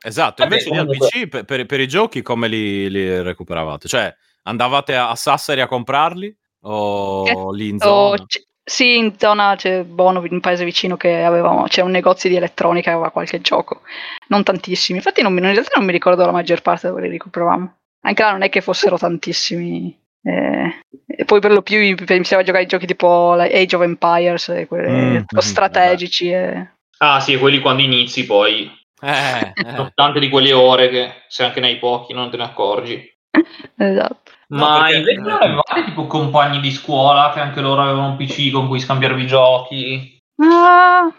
[0.00, 1.06] Esatto, invece Vabbè, comunque...
[1.06, 3.88] al PC per, per, per, i giochi come li, li, recuperavate?
[3.88, 8.24] Cioè, andavate a Sassari a comprarli o eh, lì in zona?
[8.26, 12.28] C- sì, in zona c'è Bono, in un paese vicino che avevamo, c'è un negozio
[12.28, 13.80] di elettronica che aveva qualche gioco,
[14.28, 14.98] non tantissimi.
[14.98, 17.74] Infatti non, in realtà non mi ricordo la maggior parte dove li recuperavamo.
[18.02, 19.98] Anche là non è che fossero tantissimi.
[20.22, 24.68] Eh, e poi per lo più mi piaceva giocare giochi tipo Age of Empires, e
[24.68, 26.30] quelli mm, strategici.
[26.30, 26.70] E...
[26.98, 28.70] Ah sì, quelli quando inizi poi
[29.02, 29.92] eh, eh.
[29.96, 33.14] tante di quelle ore che se anche nei pochi non te ne accorgi.
[33.76, 34.29] esatto.
[34.50, 34.96] Ma perché...
[34.96, 38.80] invece non avevate tipo compagni di scuola che anche loro avevano un PC con cui
[38.80, 40.18] scambiarvi giochi?
[40.36, 41.12] Uh,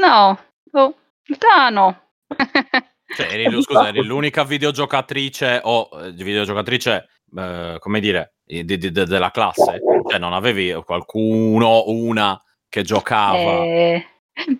[0.00, 0.38] no,
[0.72, 0.94] oh,
[1.26, 2.00] in realtà no.
[3.14, 8.90] cioè, eri, scusa, eri l'unica videogiocatrice o eh, videogiocatrice, eh, come dire, di, di, di,
[8.90, 9.80] della classe?
[10.08, 13.38] Cioè, non avevi qualcuno, una che giocava?
[13.38, 14.06] Eh,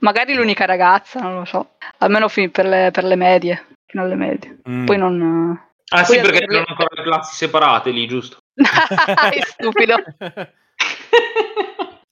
[0.00, 1.76] Magari l'unica ragazza, non lo so.
[1.98, 4.60] Almeno per le, per le medie, fino alle medie.
[4.68, 4.84] Mm.
[4.84, 5.70] Poi non...
[5.94, 8.38] Ah Poi sì, perché erano ancora le classi separate lì, giusto?
[8.54, 9.96] È stupido.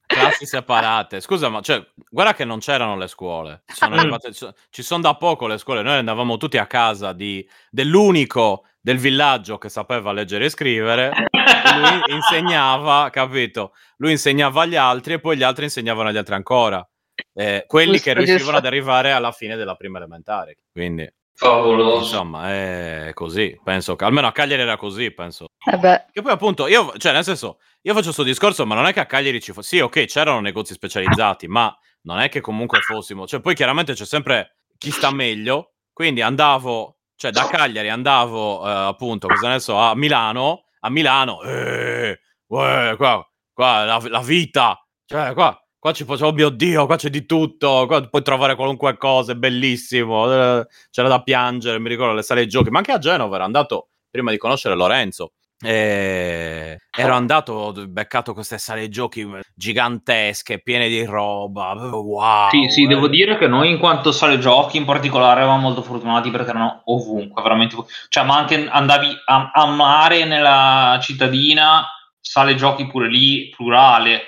[0.06, 1.20] classi separate.
[1.20, 3.62] Scusa, ma cioè, guarda che non c'erano le scuole.
[3.66, 5.80] Sono arrivate, ci sono da poco le scuole.
[5.80, 11.10] Noi andavamo tutti a casa di, dell'unico del villaggio che sapeva leggere e scrivere.
[11.32, 13.72] lui insegnava, capito?
[13.96, 16.86] Lui insegnava agli altri e poi gli altri insegnavano agli altri ancora
[17.32, 18.56] eh, quelli giusto, che riuscivano giusto.
[18.56, 20.56] ad arrivare alla fine della prima elementare.
[20.70, 21.98] Quindi, Favoloso.
[22.00, 23.58] insomma, è così.
[23.64, 25.10] Penso che almeno a Cagliari era così.
[25.10, 28.86] Penso eh che poi, appunto, io, cioè, nel senso, io faccio questo discorso, ma non
[28.86, 29.76] è che a Cagliari ci fosse.
[29.76, 33.26] Sì, ok, c'erano negozi specializzati, ma non è che comunque fossimo.
[33.26, 35.72] Cioè, poi chiaramente c'è sempre chi sta meglio.
[35.92, 40.64] Quindi andavo, cioè, da Cagliari andavo eh, appunto, cosa ne so, a Milano.
[40.80, 46.32] A Milano, eh, uè, qua, qua la, la vita, cioè, qua Qua ci faccio, oh
[46.32, 51.08] mio Dio, qua c'è di tutto, qua puoi trovare qualunque cosa, è bellissimo, eh, c'era
[51.08, 54.36] da piangere, mi ricordo le sale giochi, ma anche a Genova ero andato prima di
[54.36, 55.32] conoscere Lorenzo.
[55.62, 61.72] E ero andato beccato queste sale giochi gigantesche, piene di roba.
[61.72, 62.50] Wow.
[62.50, 62.86] Sì, sì, eh.
[62.86, 66.82] devo dire che noi, in quanto sale giochi in particolare, eravamo molto fortunati perché erano
[66.86, 67.76] ovunque, veramente.
[68.08, 71.86] Cioè, ma anche andavi a, a mare nella cittadina,
[72.20, 74.24] sale giochi pure lì, plurale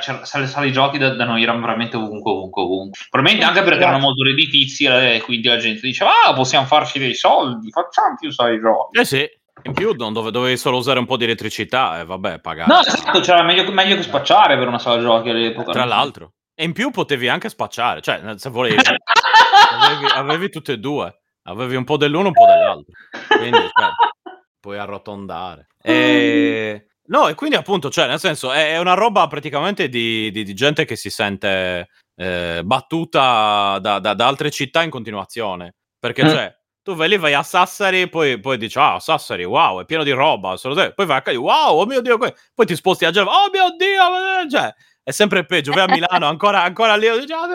[0.00, 3.00] cioè sale, sale i giochi da, da, noi erano veramente ovunque, ovunque, ovunque.
[3.10, 7.14] Probabilmente anche perché erano molto redditizi e quindi la gente diceva, ah, possiamo farci dei
[7.14, 8.98] soldi, facciamo più sale giochi.
[9.00, 9.28] Eh sì,
[9.64, 12.72] in più non dove, dovevi solo usare un po' di elettricità e vabbè, pagare.
[12.72, 15.72] No, esatto, c'era meglio, meglio, che spacciare per una sala giochi all'epoca.
[15.72, 16.34] Tra l'altro.
[16.54, 18.76] E in più potevi anche spacciare, cioè se volevi,
[19.80, 21.16] avevi, avevi tutte e due.
[21.44, 22.92] Avevi un po' dell'uno e un po' dell'altro.
[23.36, 23.90] Quindi cioè,
[24.60, 25.66] puoi arrotondare.
[25.82, 26.86] E...
[27.04, 30.54] No, e quindi appunto, cioè, nel senso, è, è una roba praticamente di, di, di,
[30.54, 35.74] gente che si sente eh, battuta da, da, da, altre città in continuazione.
[35.98, 36.28] Perché, mm.
[36.28, 40.04] cioè, tu vai lì, vai a Sassari, poi, poi dici, ah, Sassari, wow, è pieno
[40.04, 43.36] di roba, poi vai a Cagliari, wow, oh mio Dio, poi ti sposti a Genova,
[43.36, 47.46] oh mio Dio, cioè, è sempre peggio, vai a Milano, ancora, ancora lì, dici, oh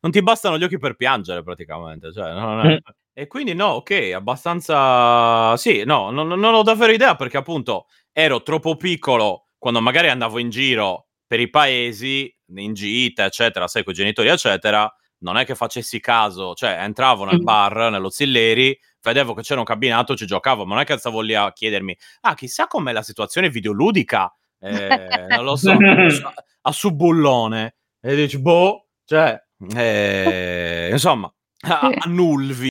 [0.00, 2.78] non ti bastano gli occhi per piangere praticamente, cioè, non è...
[3.14, 5.56] E quindi no, ok, abbastanza...
[5.56, 10.38] Sì, no, non, non ho davvero idea perché appunto ero troppo piccolo quando magari andavo
[10.38, 15.44] in giro per i paesi, in gita, eccetera, sai, con i genitori, eccetera, non è
[15.44, 20.26] che facessi caso, cioè entravo nel bar, nello Zilleri, vedevo che c'era un cabinato, ci
[20.26, 24.34] giocavo, ma non è che stavo lì a chiedermi, ah, chissà com'è la situazione videoludica,
[24.60, 25.72] eh, non lo so,
[26.62, 29.40] a Subullone, e dici, boh, cioè,
[29.74, 31.32] eh, insomma,
[31.68, 32.68] a, a Nulvi,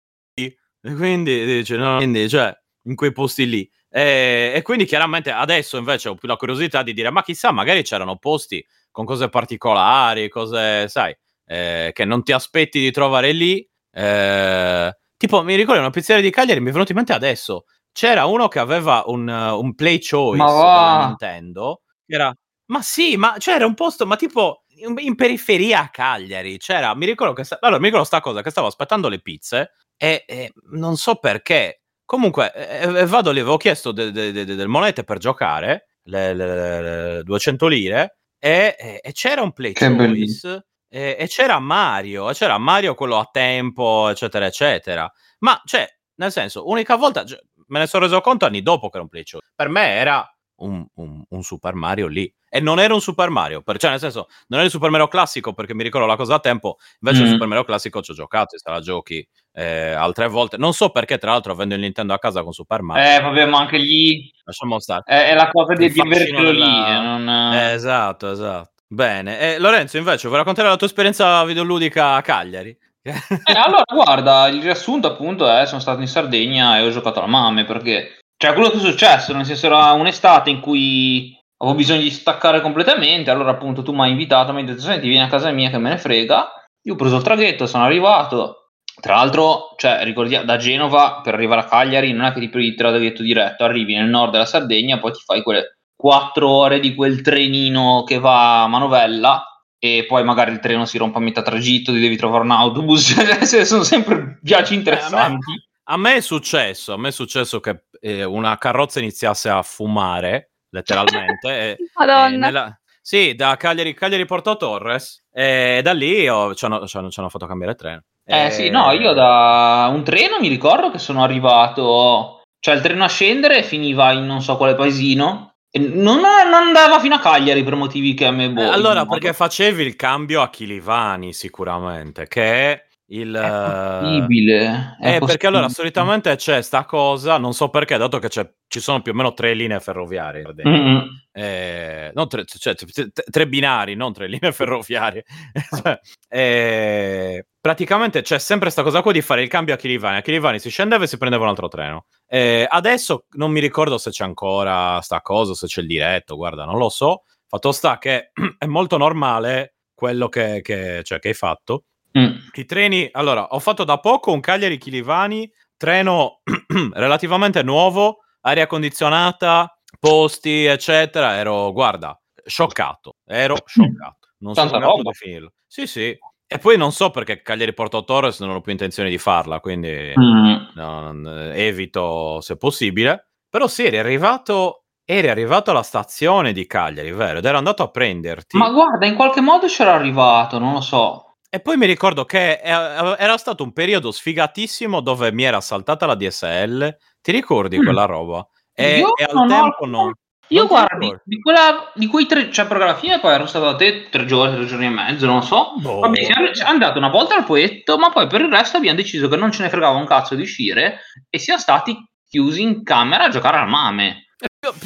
[0.82, 3.70] quindi, dice, no, quindi, cioè, in quei posti lì.
[3.90, 7.84] E, e, quindi chiaramente adesso invece ho più la curiosità di dire, ma chissà, magari
[7.84, 11.16] c'erano posti con cose particolari, cose, sai,
[11.46, 13.68] eh, che non ti aspetti di trovare lì.
[13.92, 17.66] Eh, tipo, mi ricordo una pizzeria di Cagliari, mi è venuto in mente adesso.
[17.92, 21.82] C'era uno che aveva un, un Play Choice della Nintendo.
[22.06, 22.34] Era,
[22.68, 26.58] ma sì, ma c'era un posto, ma tipo in, in periferia a Cagliari.
[26.58, 29.72] C'era, mi ricordo che sta, allora, mi ricordo sta cosa che stavo aspettando le pizze
[30.02, 31.84] e, e non so perché.
[32.06, 36.82] Comunque, eh, vado lì, avevo chiesto de, de, de, del monete per giocare, le, le,
[36.82, 42.58] le 200 lire, e, e, c'era un Play Choice e, e, c'era Mario, e c'era
[42.58, 45.10] Mario quello a tempo, eccetera, eccetera.
[45.40, 48.96] Ma, cioè, nel senso, unica volta, cioè, me ne sono reso conto anni dopo che
[48.96, 49.52] era un Play Choice.
[49.56, 50.28] Per me era
[50.62, 52.34] un, un, un, Super Mario lì.
[52.50, 55.08] E non era un Super Mario, per, cioè nel senso, non era il Super Mario
[55.08, 57.26] classico perché mi ricordo la cosa a tempo, invece mm.
[57.26, 60.58] il Super Mario classico ci ho giocato, se la giochi eh, altre volte.
[60.58, 63.04] Non so perché, tra l'altro, avendo il Nintendo a casa con Super Mario.
[63.04, 64.32] Eh, vabbè, ma anche lì...
[64.44, 65.04] Lasciamo stare.
[65.06, 66.66] È, è la cosa di, di avertelo della...
[66.66, 66.92] lì.
[66.92, 67.54] Eh, non...
[67.54, 68.72] eh, esatto, esatto.
[68.88, 69.40] Bene.
[69.40, 72.78] E Lorenzo, invece, vuoi raccontare la tua esperienza videoludica a Cagliari?
[73.02, 73.14] eh,
[73.54, 77.66] allora, guarda, il riassunto appunto è sono stato in Sardegna e ho giocato alla Mame
[77.66, 82.10] perché cioè, quello che è successo, nel senso era un'estate in cui avevo bisogno di
[82.10, 85.52] staccare completamente, allora appunto tu mi hai invitato, mi hai detto, senti, vieni a casa
[85.52, 86.52] mia che me ne frega.
[86.86, 88.61] Io ho preso il traghetto, sono arrivato.
[89.00, 92.70] Tra l'altro, cioè, ricordiamo, da Genova per arrivare a Cagliari non è che ti prendi
[92.70, 96.96] il traghetto diretto, arrivi nel nord della Sardegna, poi ti fai quelle quattro ore di
[96.96, 99.46] quel trenino che va a manovella
[99.78, 103.16] e poi magari il treno si rompe a metà tragitto, ti devi trovare un autobus,
[103.48, 105.52] cioè, sono sempre viaggi interessanti.
[105.54, 109.62] Eh, a me è successo, a me è successo che eh, una carrozza iniziasse a
[109.62, 111.50] fumare, letteralmente.
[111.50, 112.28] e, Madonna.
[112.28, 112.80] E nella...
[113.02, 117.20] Sì, da Cagliari, Cagliari Porto Torres, e da lì ho, ci, hanno, ci, hanno, ci
[117.20, 118.04] hanno fatto cambiare treno.
[118.32, 118.52] Eh e...
[118.52, 123.10] sì, no, io da un treno mi ricordo che sono arrivato, cioè il treno a
[123.10, 128.14] scendere finiva in non so quale paesino, non, non, andava fino a Cagliari per motivi
[128.14, 132.86] che a me boh, eh, allora perché facevi il cambio a Chilivani sicuramente che è
[133.12, 134.64] il, è possibile.
[134.66, 135.26] È eh, possibile.
[135.26, 139.16] perché allora solitamente c'è sta cosa, non so perché, dato che ci sono più o
[139.16, 140.46] meno tre linee ferroviarie.
[140.66, 140.98] Mm-hmm.
[141.34, 145.26] Eh, tre, cioè, tre, binari, non tre linee ferroviarie.
[145.82, 150.18] Cioè, eh, praticamente c'è sempre questa cosa qua di fare il cambio a Chilivani.
[150.18, 152.06] A Chilivani si scendeva e si prendeva un altro treno.
[152.28, 156.66] Eh, adesso non mi ricordo se c'è ancora sta cosa, se c'è il diretto, guarda,
[156.66, 157.24] non lo so.
[157.48, 161.84] Fatto sta che è molto normale quello che, che, cioè, che hai fatto
[162.18, 162.36] Mm.
[162.54, 166.42] I treni, allora, ho fatto da poco un Cagliari Chilivani, treno
[166.94, 171.36] relativamente nuovo, aria condizionata, posti, eccetera.
[171.36, 174.30] Ero, guarda, scioccato, ero scioccato.
[174.40, 175.54] Non so come definirlo.
[175.68, 176.18] Sì, sì.
[176.54, 180.14] E poi non so perché Cagliari Porto Torres non ho più intenzione di farla, quindi
[180.18, 180.56] mm.
[180.76, 183.30] no, evito se possibile.
[183.50, 187.38] Però sì, eri arrivato, eri arrivato alla stazione di Cagliari, vero?
[187.38, 188.58] Ed ero andato a prenderti.
[188.58, 191.31] Ma guarda, in qualche modo c'era arrivato, non lo so.
[191.54, 196.16] E poi mi ricordo che era stato un periodo sfigatissimo dove mi era saltata la
[196.16, 196.98] DSL.
[197.22, 197.84] Ti ricordi mm.
[197.84, 198.48] quella roba?
[198.74, 200.14] E, io e al tempo no.
[200.48, 203.76] Io guarda, di, quella, di, quei tre, cioè per alla fine poi ero stato da
[203.76, 205.74] te tre giorni, tre giorni e mezzo, non lo so.
[205.76, 206.00] Boh.
[206.00, 209.36] Vabbè, siamo andati una volta al poetto, ma poi per il resto abbiamo deciso che
[209.36, 211.98] non ce ne fregava un cazzo di uscire e siamo stati
[212.30, 214.28] chiusi in camera a giocare al mame.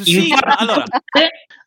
[0.00, 0.82] Sì, in allora...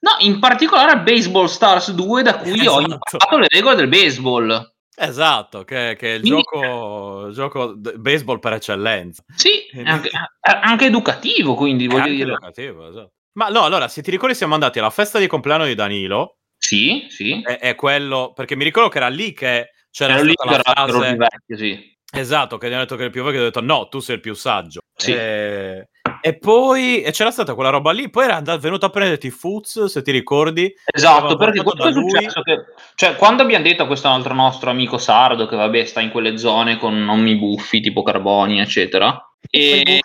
[0.01, 2.71] No, in particolare al Baseball Stars 2 da cui esatto.
[2.71, 4.77] ho imparato le regole del baseball.
[5.01, 9.23] Esatto, che, che è il Quindi, gioco, gioco baseball per eccellenza.
[9.33, 9.49] Sì,
[9.85, 10.09] anche,
[10.41, 12.31] anche, educativo, quindi voglio anche dire.
[12.31, 13.11] Educativo, esatto.
[13.37, 16.39] Ma no, allora, se ti ricordi siamo andati alla festa di compleanno di Danilo.
[16.57, 17.41] Sì, sì.
[17.41, 21.15] È, è quello, perché mi ricordo che era lì che c'era era lì la frase...
[21.15, 21.97] Vecchio, sì.
[22.11, 24.15] Esatto, che gli hanno detto che era il più vecchio, ha detto no, tu sei
[24.15, 24.81] il più saggio.
[24.93, 25.13] Sì.
[25.13, 25.88] E...
[26.21, 29.85] E poi e c'era stata quella roba lì, poi era andato, venuto a prenderti Fuz,
[29.85, 30.73] se ti ricordi.
[30.85, 34.97] Esatto, perché quello è successo che, cioè, quando abbiamo detto a questo altro nostro amico
[34.97, 39.21] sardo che vabbè sta in quelle zone con nomi buffi tipo Carboni, eccetera.
[39.49, 40.01] E...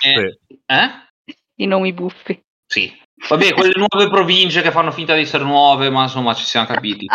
[0.67, 0.91] Eh?
[1.57, 2.41] I nomi buffi.
[2.67, 2.93] Sì.
[3.29, 7.07] Vabbè, quelle nuove province che fanno finta di essere nuove, ma insomma ci siamo capiti.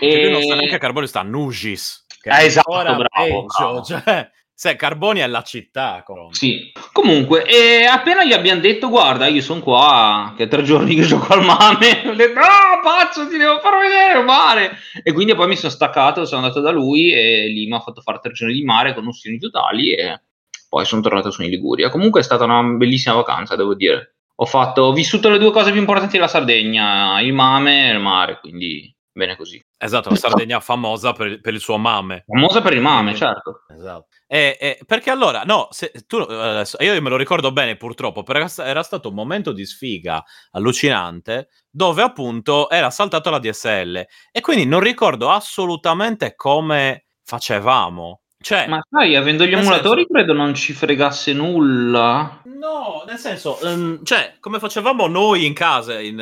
[0.00, 2.06] e lui non sta neanche a Carboni, sta a Nugis.
[2.20, 3.82] Che eh, esatto, bravo, peggio, bravo.
[3.82, 6.02] Cioè, Se Carboni è la città.
[6.04, 6.34] Coronto.
[6.34, 6.72] Sì.
[6.92, 11.32] Comunque, e appena gli abbiamo detto, guarda, io sono qua, che tre giorni che gioco
[11.32, 14.78] al mame, ho detto, no, pazzo, ti devo far vedere il mare.
[15.02, 18.00] E quindi poi mi sono staccato, sono andato da lui e lì mi ha fatto
[18.02, 20.20] fare tre giorni di mare con nozioni totali e
[20.68, 21.90] poi sono tornato su in Liguria.
[21.90, 24.14] Comunque è stata una bellissima vacanza, devo dire.
[24.36, 28.00] Ho, fatto, ho vissuto le due cose più importanti della Sardegna, il mame e il
[28.00, 29.62] mare, quindi bene così.
[29.78, 32.24] Esatto, la Sardegna famosa per, per il suo mame.
[32.26, 33.64] Famosa per il mame, certo.
[33.68, 34.06] Esatto.
[34.26, 38.62] E, e, perché allora, no, se, tu, adesso, io me lo ricordo bene purtroppo, perché
[38.62, 40.22] era stato un momento di sfiga
[40.52, 48.22] allucinante dove appunto era saltato la DSL e quindi non ricordo assolutamente come facevamo.
[48.42, 52.42] Cioè, Ma sai, avendo gli emulatori senso, credo non ci fregasse nulla.
[52.44, 56.18] No, nel senso, um, cioè, come facevamo noi in casa, in,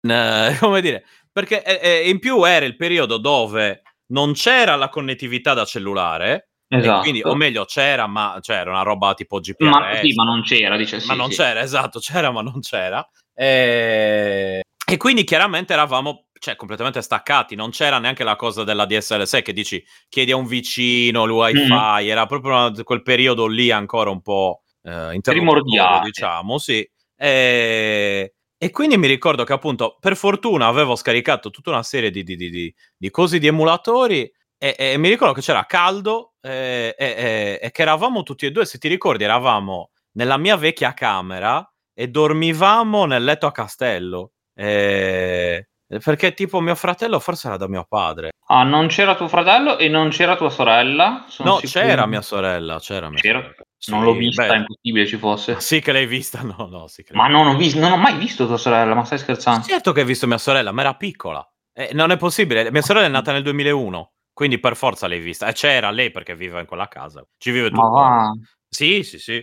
[0.00, 4.88] in, uh, come dire, perché eh, in più era il periodo dove non c'era la
[4.88, 7.00] connettività da cellulare, Esatto.
[7.00, 9.68] Quindi, o meglio, c'era, ma c'era una roba tipo GPRS.
[9.68, 11.38] Ma, sì, ma non c'era, dice sì, Ma non sì.
[11.38, 13.08] c'era, esatto, c'era, ma non c'era.
[13.34, 14.60] E...
[14.86, 19.52] e quindi chiaramente eravamo cioè, completamente staccati, non c'era neanche la cosa della DSL6 che
[19.52, 22.06] dici chiedi a un vicino il wifi, mm.
[22.06, 26.88] era proprio una, quel periodo lì ancora un po' eh, primordiale, diciamo, sì.
[27.16, 28.34] E...
[28.60, 32.34] E quindi mi ricordo che appunto, per fortuna, avevo scaricato tutta una serie di, di,
[32.36, 37.70] di, di cosi di emulatori e, e, mi ricordo che c'era caldo e, e, e,
[37.70, 43.04] che eravamo tutti e due, se ti ricordi, eravamo nella mia vecchia camera e dormivamo
[43.04, 44.32] nel letto a castello.
[44.54, 48.30] perché tipo mio fratello forse era da mio padre.
[48.48, 51.26] Ah, non c'era tuo fratello e non c'era tua sorella?
[51.28, 51.84] Sono no, sicuro.
[51.84, 53.40] c'era mia sorella, c'era mia c'era?
[53.40, 53.66] Sorella.
[53.86, 55.60] Non l'ho vista, beh, è impossibile ci fosse.
[55.60, 56.86] Sì che l'hai vista, no, no.
[56.88, 59.66] Sì ma non ho, visto, non ho mai visto tua sorella, ma stai scherzando?
[59.66, 61.48] Certo che hai visto mia sorella, ma era piccola.
[61.72, 64.12] Eh, non è possibile, mia sorella è nata nel 2001.
[64.32, 65.48] Quindi per forza l'hai vista.
[65.48, 67.26] E c'era lei perché vive in quella casa.
[67.38, 67.82] Ci vive tutto.
[67.82, 68.32] Ma va.
[68.68, 69.42] Sì, sì, sì.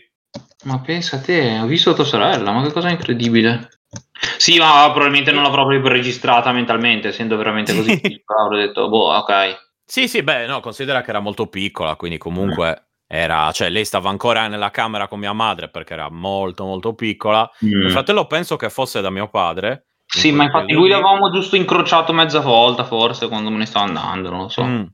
[0.64, 3.70] Ma pensa a te, ho visto tua sorella, ma che cosa incredibile.
[4.38, 9.18] Sì, ma probabilmente non l'avrò proprio registrata mentalmente, essendo veramente così piccola, avrei detto, boh,
[9.18, 9.64] ok.
[9.86, 12.85] Sì, sì, beh, no, considera che era molto piccola, quindi comunque mm.
[13.08, 17.50] Era, cioè lei stava ancora nella camera con mia madre perché era molto molto piccola.
[17.64, 17.80] Mm.
[17.80, 22.14] Mio fratello penso che fosse da mio padre, sì, ma infatti lui l'avevamo giusto incrociato
[22.14, 24.64] mezza volta, forse, quando me ne stava andando, non lo so.
[24.64, 24.86] Mm.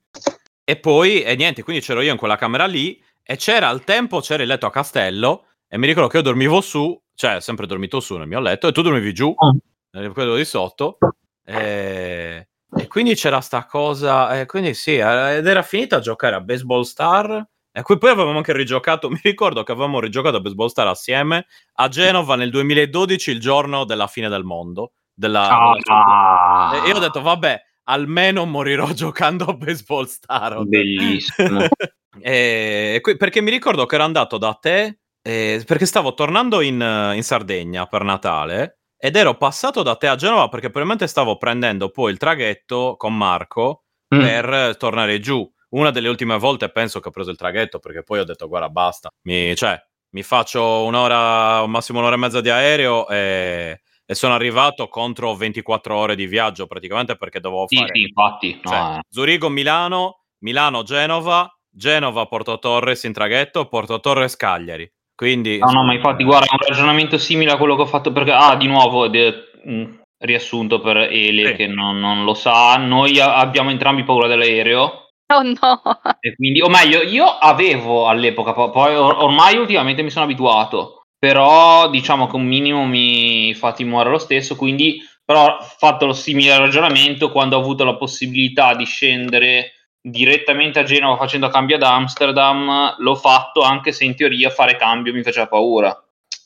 [0.63, 4.19] E poi, e niente, quindi c'ero io in quella camera lì, e c'era al tempo,
[4.19, 7.99] c'era il letto a castello, e mi ricordo che io dormivo su, cioè sempre dormito
[7.99, 10.11] su nel mio letto, e tu dormivi giù, mm.
[10.11, 10.97] quello di sotto,
[11.45, 12.47] e...
[12.75, 15.01] e, quindi c'era sta cosa, e quindi sì, ed
[15.45, 19.71] era finita a giocare a Baseball Star, e poi avevamo anche rigiocato, mi ricordo che
[19.71, 24.43] avevamo rigiocato a Baseball Star assieme a Genova nel 2012, il giorno della fine del
[24.43, 25.73] mondo della, ah.
[25.75, 26.83] della...
[26.83, 30.63] E io ho detto, vabbè, almeno morirò giocando a Baseball Star.
[30.63, 31.67] Bellissimo.
[32.19, 36.81] e, perché mi ricordo che ero andato da te, eh, perché stavo tornando in,
[37.15, 41.89] in, Sardegna per Natale ed ero passato da te a Genova perché probabilmente stavo prendendo
[41.89, 44.19] poi il traghetto con Marco mm.
[44.19, 45.47] per tornare giù.
[45.71, 48.69] Una delle ultime volte penso che ho preso il traghetto perché poi ho detto guarda
[48.69, 49.81] basta, mi, cioè,
[50.11, 53.81] mi faccio un'ora, massimo un'ora e mezza di aereo e
[54.11, 58.59] e sono arrivato contro 24 ore di viaggio praticamente perché dovevo sì, fare sì, infatti,
[58.61, 58.99] cioè, no, eh.
[59.07, 64.91] Zurigo Milano, Milano Genova, Genova Porto Torres in traghetto, Porto Torres Cagliari.
[65.15, 68.11] Quindi No, no, ma infatti guarda, è un ragionamento simile a quello che ho fatto
[68.11, 71.53] perché ah, di nuovo de, mh, mm, riassunto per Ele sì.
[71.53, 75.10] che non, non, lo sa, noi abbiamo entrambi paura dell'aereo.
[75.33, 75.81] Oh no.
[76.19, 81.87] E quindi, o meglio, io avevo all'epoca, poi or- ormai ultimamente mi sono abituato però
[81.91, 87.31] diciamo che un minimo mi fa timore lo stesso, quindi però fatto lo simile ragionamento
[87.31, 93.13] quando ho avuto la possibilità di scendere direttamente a Genova facendo cambio ad Amsterdam, l'ho
[93.13, 95.95] fatto anche se in teoria fare cambio mi faceva paura,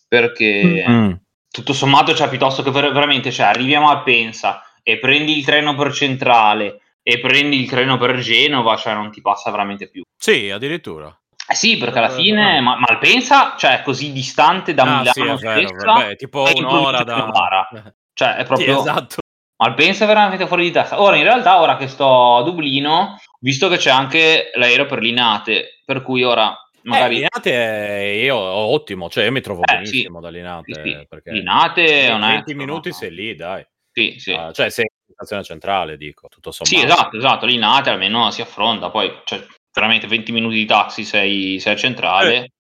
[0.10, 1.12] perché mm-hmm.
[1.50, 5.74] tutto sommato cioè piuttosto che ver- veramente cioè, arriviamo a Pensa e prendi il treno
[5.74, 10.02] per Centrale e prendi il treno per Genova, cioè non ti passa veramente più.
[10.18, 11.16] Sì, addirittura.
[11.48, 15.68] Eh sì, perché alla fine ma, Malpensa, cioè così distante da ah, Milano sì, vero,
[15.68, 17.30] stessa, vabbè, tipo un'ora da...
[18.16, 18.82] Cioè, è proprio...
[18.82, 19.16] Sì, esatto.
[19.58, 21.00] Malpensa è veramente fuori di testa.
[21.00, 25.82] Ora, in realtà, ora che sto a Dublino, visto che c'è anche l'aereo per Linate,
[25.86, 27.16] per cui ora magari...
[27.16, 30.24] Eh, Linate è io ottimo, cioè io mi trovo eh, benissimo sì.
[30.24, 30.82] da Linate.
[30.82, 32.30] Sì, Linate è una...
[32.30, 32.96] 20 minuti no.
[32.96, 33.64] sei lì, dai.
[33.92, 34.32] Sì, sì.
[34.32, 36.78] Uh, cioè sei in stazione centrale, dico, tutto sommato.
[36.78, 37.46] Sì, esatto, esatto.
[37.46, 39.12] Linate almeno si affronta, poi...
[39.24, 39.44] Cioè,
[39.76, 42.54] veramente 20 minuti di taxi sei, sei a centrale.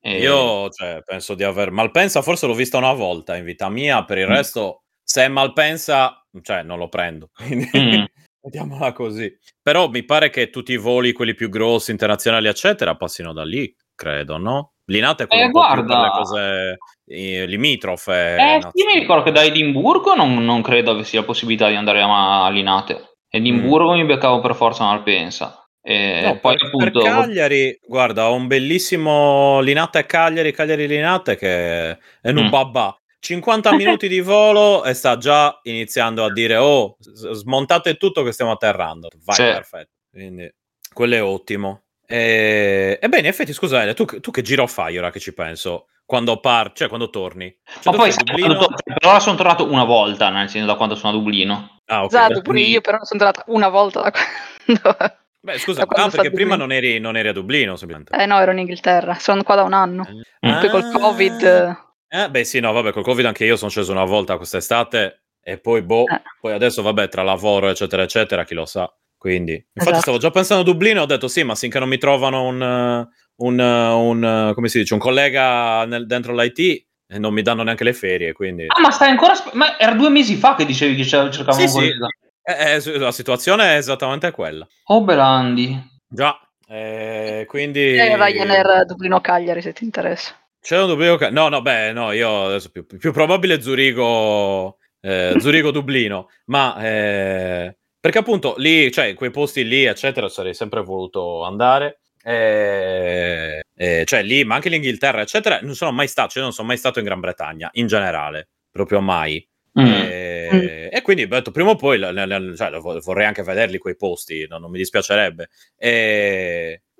[0.00, 0.18] Eh, e...
[0.18, 4.18] Io cioè, penso di aver Malpensa, forse l'ho vista una volta in vita mia, per
[4.18, 4.32] il mm.
[4.32, 7.30] resto, se è Malpensa, cioè non lo prendo.
[7.34, 7.70] Quindi...
[7.76, 8.04] Mm.
[8.42, 9.30] Mettiamola così.
[9.60, 13.74] Però mi pare che tutti i voli, quelli più grossi, internazionali, eccetera, passino da lì,
[13.94, 14.72] credo, no?
[14.90, 16.02] Linate è quello Eh, guarda.
[16.02, 18.36] le cose eh, limitrofe.
[18.36, 22.02] Eh sì, mi ricordo che da Edimburgo non, non credo che sia possibilità di andare
[22.02, 23.18] a, a Linate.
[23.28, 25.64] Edimburgo mi beccavo per forza Malpensa.
[25.82, 27.00] E No, poi per, appunto...
[27.00, 32.50] per Cagliari, guarda, ho un bellissimo Linate Cagliari, Cagliari Linate che è un Mm.
[32.50, 32.94] babà.
[33.20, 38.50] 50 minuti di volo e sta già iniziando a dire oh, smontate tutto che stiamo
[38.52, 39.08] atterrando.
[39.24, 39.42] Vai, Sì.
[39.42, 39.90] perfetto.
[40.10, 40.50] Quindi
[40.92, 41.82] quello è ottimo.
[42.10, 42.98] E...
[43.00, 45.86] Ebbene, in effetti, scusa, tu, tu che giro fai ora che ci penso?
[46.04, 47.56] Quando par, cioè quando torni?
[47.80, 48.56] Cioè, Ma poi Dublino?
[48.56, 51.76] quando to- per ora sono tornato una volta, nel senso da quando sono a Dublino.
[51.86, 52.12] Ah, ok.
[52.12, 54.96] Esatto, pure io però sono tornata una volta da quando...
[55.42, 58.20] Beh, scusa, ah, perché prima non eri, non eri a Dublino, semplicemente.
[58.20, 60.06] Eh no, ero in Inghilterra, sono qua da un anno.
[60.40, 61.76] Poi col Covid...
[62.08, 65.58] Eh, beh, sì, no, vabbè, col Covid anche io sono sceso una volta quest'estate e
[65.58, 66.20] poi, boh, Eh.
[66.40, 68.92] poi adesso, vabbè, tra lavoro, eccetera, eccetera, chi lo sa.
[69.20, 70.00] Quindi, infatti, Esatto.
[70.00, 73.08] stavo già pensando a Dublino, ho detto sì, ma finché non mi trovano un, eh,
[73.36, 77.42] un, eh, un, eh, come si dice, un collega nel- dentro l'IT, e non mi
[77.42, 78.64] danno neanche le ferie, quindi...
[78.66, 79.34] Ah, ma stai ancora...
[79.52, 81.76] ma era due mesi fa che dicevi che c'era- cercavamo Sì, un sì.
[81.76, 82.06] collega.
[82.42, 84.66] Eh, eh, la situazione è esattamente quella.
[84.84, 85.78] Oh, Belandi.
[86.08, 87.98] Già, eh, quindi...
[87.98, 90.34] Eh, Ryanair Dublino-Cagliari se ti interessa.
[90.62, 91.28] C'è un Dublino che...
[91.28, 97.74] No, no, beh, no, io adesso più, più probabile Zurigo, eh, Zurigo Dublino, ma eh,
[98.00, 102.00] perché appunto lì, cioè quei posti lì, eccetera, sarei sempre voluto andare.
[102.22, 106.68] eh, eh, cioè lì, ma anche l'Inghilterra, eccetera, non sono mai stato, cioè non sono
[106.68, 109.46] mai stato in Gran Bretagna, in generale, proprio mai.
[109.80, 109.84] Mm.
[109.86, 113.42] Eh, E quindi ho detto prima o poi la- la- la- cioè, vo- vorrei anche
[113.44, 115.48] vederli quei posti, no, non mi dispiacerebbe.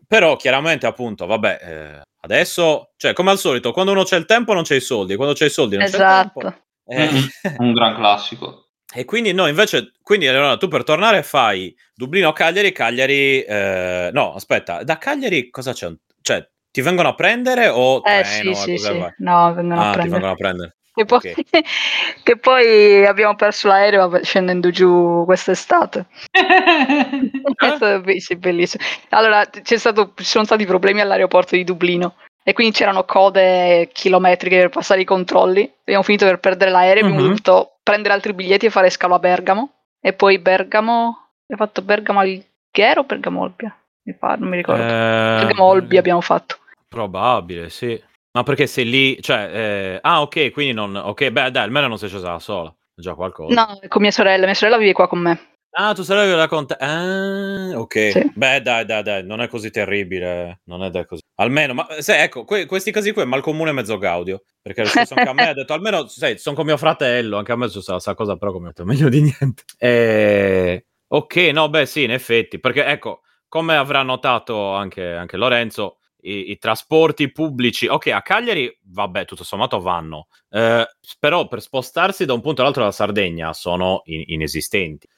[0.07, 4.53] Però chiaramente appunto, vabbè, eh, adesso, cioè come al solito, quando uno c'è il tempo
[4.55, 5.99] non c'è i soldi, quando c'è i soldi non c'è il
[6.33, 6.41] tempo.
[6.41, 6.65] Esatto.
[6.87, 8.70] Eh, Un gran classico.
[8.95, 14.83] E quindi no, invece, quindi allora tu per tornare fai Dublino-Cagliari, Cagliari, eh, no, aspetta,
[14.83, 15.89] da Cagliari cosa c'è?
[16.23, 18.55] Cioè, ti vengono a prendere o Eh treno?
[18.55, 19.05] sì, e sì, sì.
[19.19, 20.75] No, vengono Ah, a ti vengono a prendere.
[20.93, 21.41] Che poi, Ok.
[22.25, 26.07] che poi abbiamo perso l'aereo scendendo giù quest'estate.
[28.03, 28.83] Be- sì, bellissimo.
[29.11, 34.57] Allora, c'è stato, ci sono stati problemi all'aeroporto di Dublino e quindi c'erano code chilometriche
[34.59, 35.71] per passare i controlli.
[35.83, 37.27] Abbiamo finito per perdere l'aereo, abbiamo Mhm.
[37.29, 39.73] dovuto prendere altri biglietti e fare scalo a Bergamo.
[40.01, 43.77] E poi Bergamo, abbiamo fatto Bergamo Alghero o Bergamo Olbia?
[44.03, 44.83] Mi pare, non mi ricordo.
[44.83, 46.59] Eh, Bergamo Olbia abbiamo fatto.
[46.89, 48.01] Probabile, sì.
[48.33, 51.99] Ma perché sei lì, cioè, eh, ah, ok, quindi non, ok, beh, dai, almeno non
[51.99, 53.53] sei scesa da sola, già qualcosa.
[53.53, 55.41] No, con mia sorella, mia sorella vive qua con me.
[55.73, 56.75] Ah, tu sarevi la con te.
[56.81, 58.11] Ah, ok.
[58.11, 58.33] Sì.
[58.35, 60.61] Beh, dai, dai, dai, non è così terribile.
[60.65, 61.23] Non è da così.
[61.37, 64.43] Almeno, ma se, ecco, que- questi casi qui è mal comune mezzo gaudio.
[64.61, 67.69] Perché anche a me ha detto, almeno, sai, sono con mio fratello, anche a me
[67.69, 69.63] c'è questa cosa, però come ho detto, meglio di niente.
[69.79, 75.99] Eh, ok, no, beh, sì, in effetti, perché ecco, come avrà notato anche, anche Lorenzo,
[76.23, 80.87] i, i trasporti pubblici, ok, a Cagliari, vabbè, tutto sommato vanno, eh,
[81.19, 85.09] però per spostarsi da un punto all'altro della Sardegna sono in- inesistenti.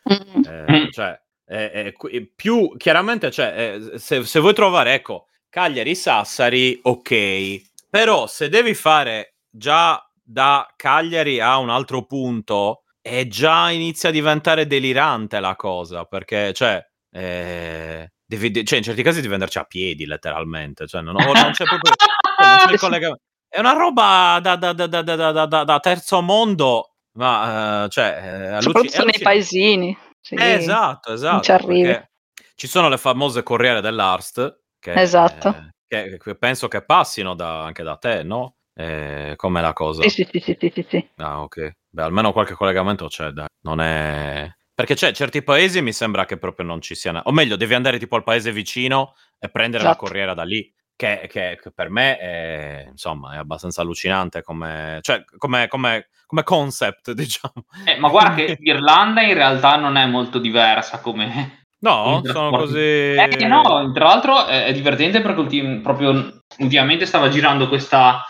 [0.47, 1.95] Eh, cioè, eh,
[2.35, 9.37] più chiaramente, cioè, se, se vuoi trovare, ecco, Cagliari, Sassari, ok, però se devi fare
[9.51, 16.05] già da Cagliari a un altro punto, è già inizia a diventare delirante la cosa,
[16.05, 16.83] perché, cioè,
[17.13, 21.65] eh, devi- cioè, in certi casi devi andarci a piedi, letteralmente, cioè, non, non c'è
[21.65, 21.93] proprio...
[21.95, 23.23] cioè, non c'è il collegamento.
[23.49, 27.89] È una roba da, da- da- da- da- da- da- da terzo mondo, ma, eh,
[27.91, 29.97] cioè, eh, Soprattutto nei paesini.
[30.21, 30.35] Sì.
[30.37, 31.43] Eh, esatto, esatto.
[31.43, 31.83] ci arrivi.
[31.83, 32.11] perché
[32.55, 35.71] Ci sono le famose corriere dell'Arst che, Esatto.
[35.87, 38.55] che- che penso che passino da- anche da te, no?
[38.75, 40.03] Eh, com'è la cosa?
[40.03, 41.09] Sì, sì, sì, sì, sì, sì, sì.
[41.17, 41.73] Ah, ok.
[41.91, 43.47] Beh, almeno qualche collegamento c'è, dai.
[43.65, 44.49] Non è...
[44.83, 47.21] Perché c'è certi paesi mi sembra che proprio non ci siano...
[47.27, 50.07] O meglio, devi andare tipo al paese vicino e prendere la Esatto.
[50.07, 50.69] corriera da lì.
[50.97, 56.43] Che, che- che per me è, insomma, è abbastanza allucinante come, cioè, come, come- come
[56.43, 57.65] concept, diciamo.
[57.85, 61.67] Eh, ma guarda che l'Irlanda in realtà non è molto diversa come...
[61.79, 62.77] No, sono così...
[62.79, 68.25] Eh, no, tra l'altro è, è divertente perché ultim- proprio ultimamente stava girando questa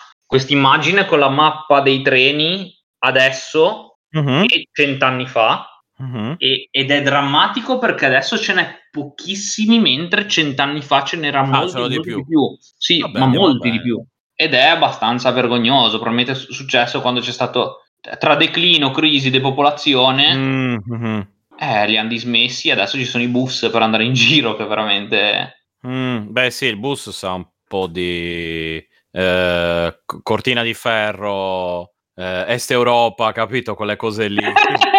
[0.49, 5.72] immagine con la mappa dei treni adesso Mhm, e cent'anni fa
[6.03, 6.35] mhm.
[6.39, 11.57] e- ed è drammatico perché adesso ce n'è pochissimi mentre cent'anni fa ce n'era molti,
[11.57, 12.41] Ah, c'erano di molti più.
[12.77, 13.77] Sì, Vabbè, ma molti bene.
[13.79, 14.05] di più.
[14.35, 17.79] Ed è abbastanza vergognoso, probabilmente è su- successo quando c'è stato
[18.19, 21.29] tra declino, crisi, depopolazione, Mm, mhm.
[21.59, 25.67] eh, li hanno dismessi adesso ci sono i bus per andare in giro che veramente...
[25.87, 32.71] Mm, beh, sì, il bus sa un po' di eh, cortina di ferro, eh, Est
[32.73, 33.75] Europa, capito?
[33.75, 34.43] Quelle cose lì.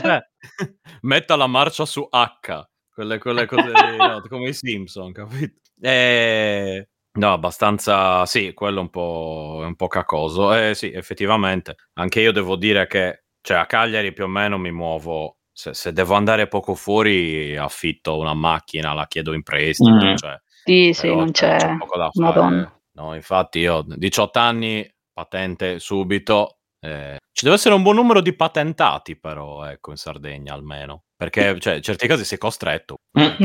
[0.00, 0.20] cioè,
[1.02, 5.60] metta la marcia su H, quelle, quelle cose no, come i Simpson, capito?
[5.80, 6.88] E...
[7.16, 10.54] No, abbastanza, sì, quello un po', un po' cacoso.
[10.54, 14.70] Eh sì, effettivamente, anche io devo dire che, cioè, a Cagliari più o meno mi
[14.70, 20.16] muovo, se, se devo andare poco fuori, affitto una macchina, la chiedo in prestito, mm.
[20.16, 22.72] cioè, sì, sì, non c'è, c'è poco da fare.
[22.92, 28.34] No, infatti io 18 anni, patente subito, eh, ci deve essere un buon numero di
[28.34, 31.04] patentati, però, ecco, in Sardegna almeno.
[31.14, 33.00] Perché, cioè, in certi casi sei costretto.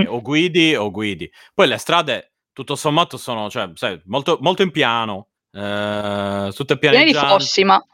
[0.07, 1.29] o guidi o guidi.
[1.53, 7.11] Poi le strade tutto sommato sono cioè, sai, molto, molto in piano, eh, tutte pianeggianti.
[7.11, 7.85] Piene di fossi, ma...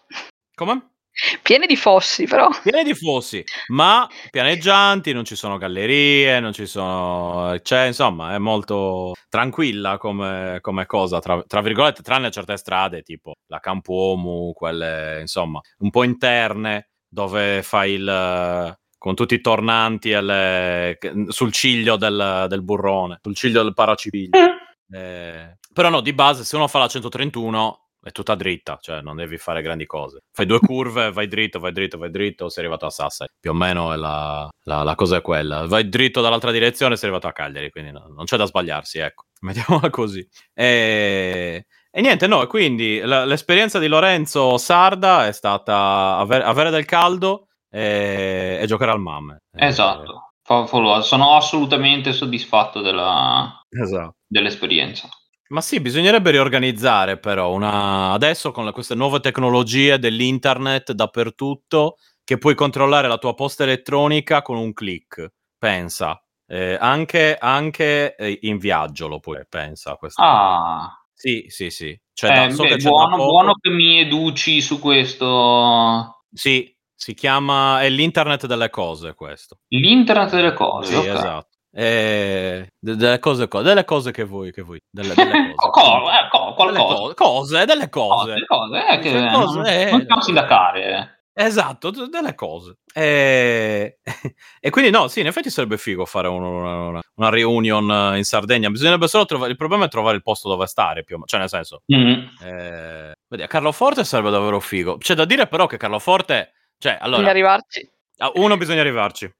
[0.53, 0.96] Come?
[1.41, 2.47] Piene di fossi, però.
[2.61, 7.57] Piene di fossi, ma pianeggianti, non ci sono gallerie, non ci sono...
[7.59, 13.33] Cioè, insomma, è molto tranquilla come, come cosa, tra, tra, virgolette, tranne certe strade, tipo
[13.47, 20.97] la Campuomu, quelle, insomma, un po' interne, dove fai il con tutti i tornanti alle,
[21.27, 24.39] sul ciglio del, del, burrone, sul ciglio del paracipiglio.
[24.39, 24.95] Mm.
[24.95, 29.15] Eh, però no, di base, se uno fa la 131 è tutta dritta, cioè non
[29.15, 30.23] devi fare grandi cose.
[30.31, 33.31] Fai due curve, vai dritto, vai dritto, vai dritto, sei arrivato a Sassari.
[33.39, 35.65] Più o meno la, la, la, cosa è quella.
[35.67, 39.25] Vai dritto dall'altra direzione, sei arrivato a Cagliari, quindi no, non c'è da sbagliarsi, ecco.
[39.41, 40.27] Mettiamola così.
[40.53, 41.65] E...
[41.89, 48.59] E niente, no, quindi l'esperienza di Lorenzo Sarda è stata avere, avere del caldo e,
[48.61, 49.35] e giocare al MAM.
[49.51, 54.17] Esatto, eh, sono assolutamente soddisfatto della, esatto.
[54.27, 55.09] dell'esperienza.
[55.49, 58.11] Ma sì, bisognerebbe riorganizzare però una...
[58.11, 64.57] adesso con queste nuove tecnologie dell'internet dappertutto che puoi controllare la tua posta elettronica con
[64.57, 65.31] un click.
[65.57, 69.95] Pensa, eh, anche, anche, eh, in viaggio lo puoi, pensa.
[69.95, 71.01] Questa ah.
[71.13, 71.99] Sì, sì, sì.
[72.13, 76.23] Cioè, eh, so beh, buono, buono che mi educi su questo.
[76.31, 79.59] Sì, si chiama, è l'internet delle cose questo.
[79.69, 81.15] L'internet delle cose, sì, okay.
[81.15, 81.56] esatto.
[81.79, 84.81] Eh, delle cose, delle cose che vuoi, che vuoi.
[84.89, 85.69] Delle, delle cose.
[85.69, 87.03] co- eh, co- qualcosa.
[87.03, 88.33] Delle cose, delle cose.
[88.33, 91.21] Delle cose, eh, che cose, non, eh, non stiamo sindacare.
[91.33, 92.79] Esatto, delle cose.
[92.91, 93.99] E...
[94.59, 98.71] e, quindi no, sì, in effetti sarebbe figo fare un, una, una, reunion in Sardegna.
[98.71, 101.83] Bisognerebbe solo trovare, il problema è trovare il posto dove stare, più, cioè nel senso...
[101.93, 102.27] Mm-hmm.
[102.41, 104.97] Eh, vedi, a Carloforte sarebbe davvero figo.
[104.97, 107.17] C'è da dire però che Carloforte cioè, allora...
[107.17, 107.89] Bisogna arrivarci.
[108.33, 109.31] Uno, bisogna arrivarci.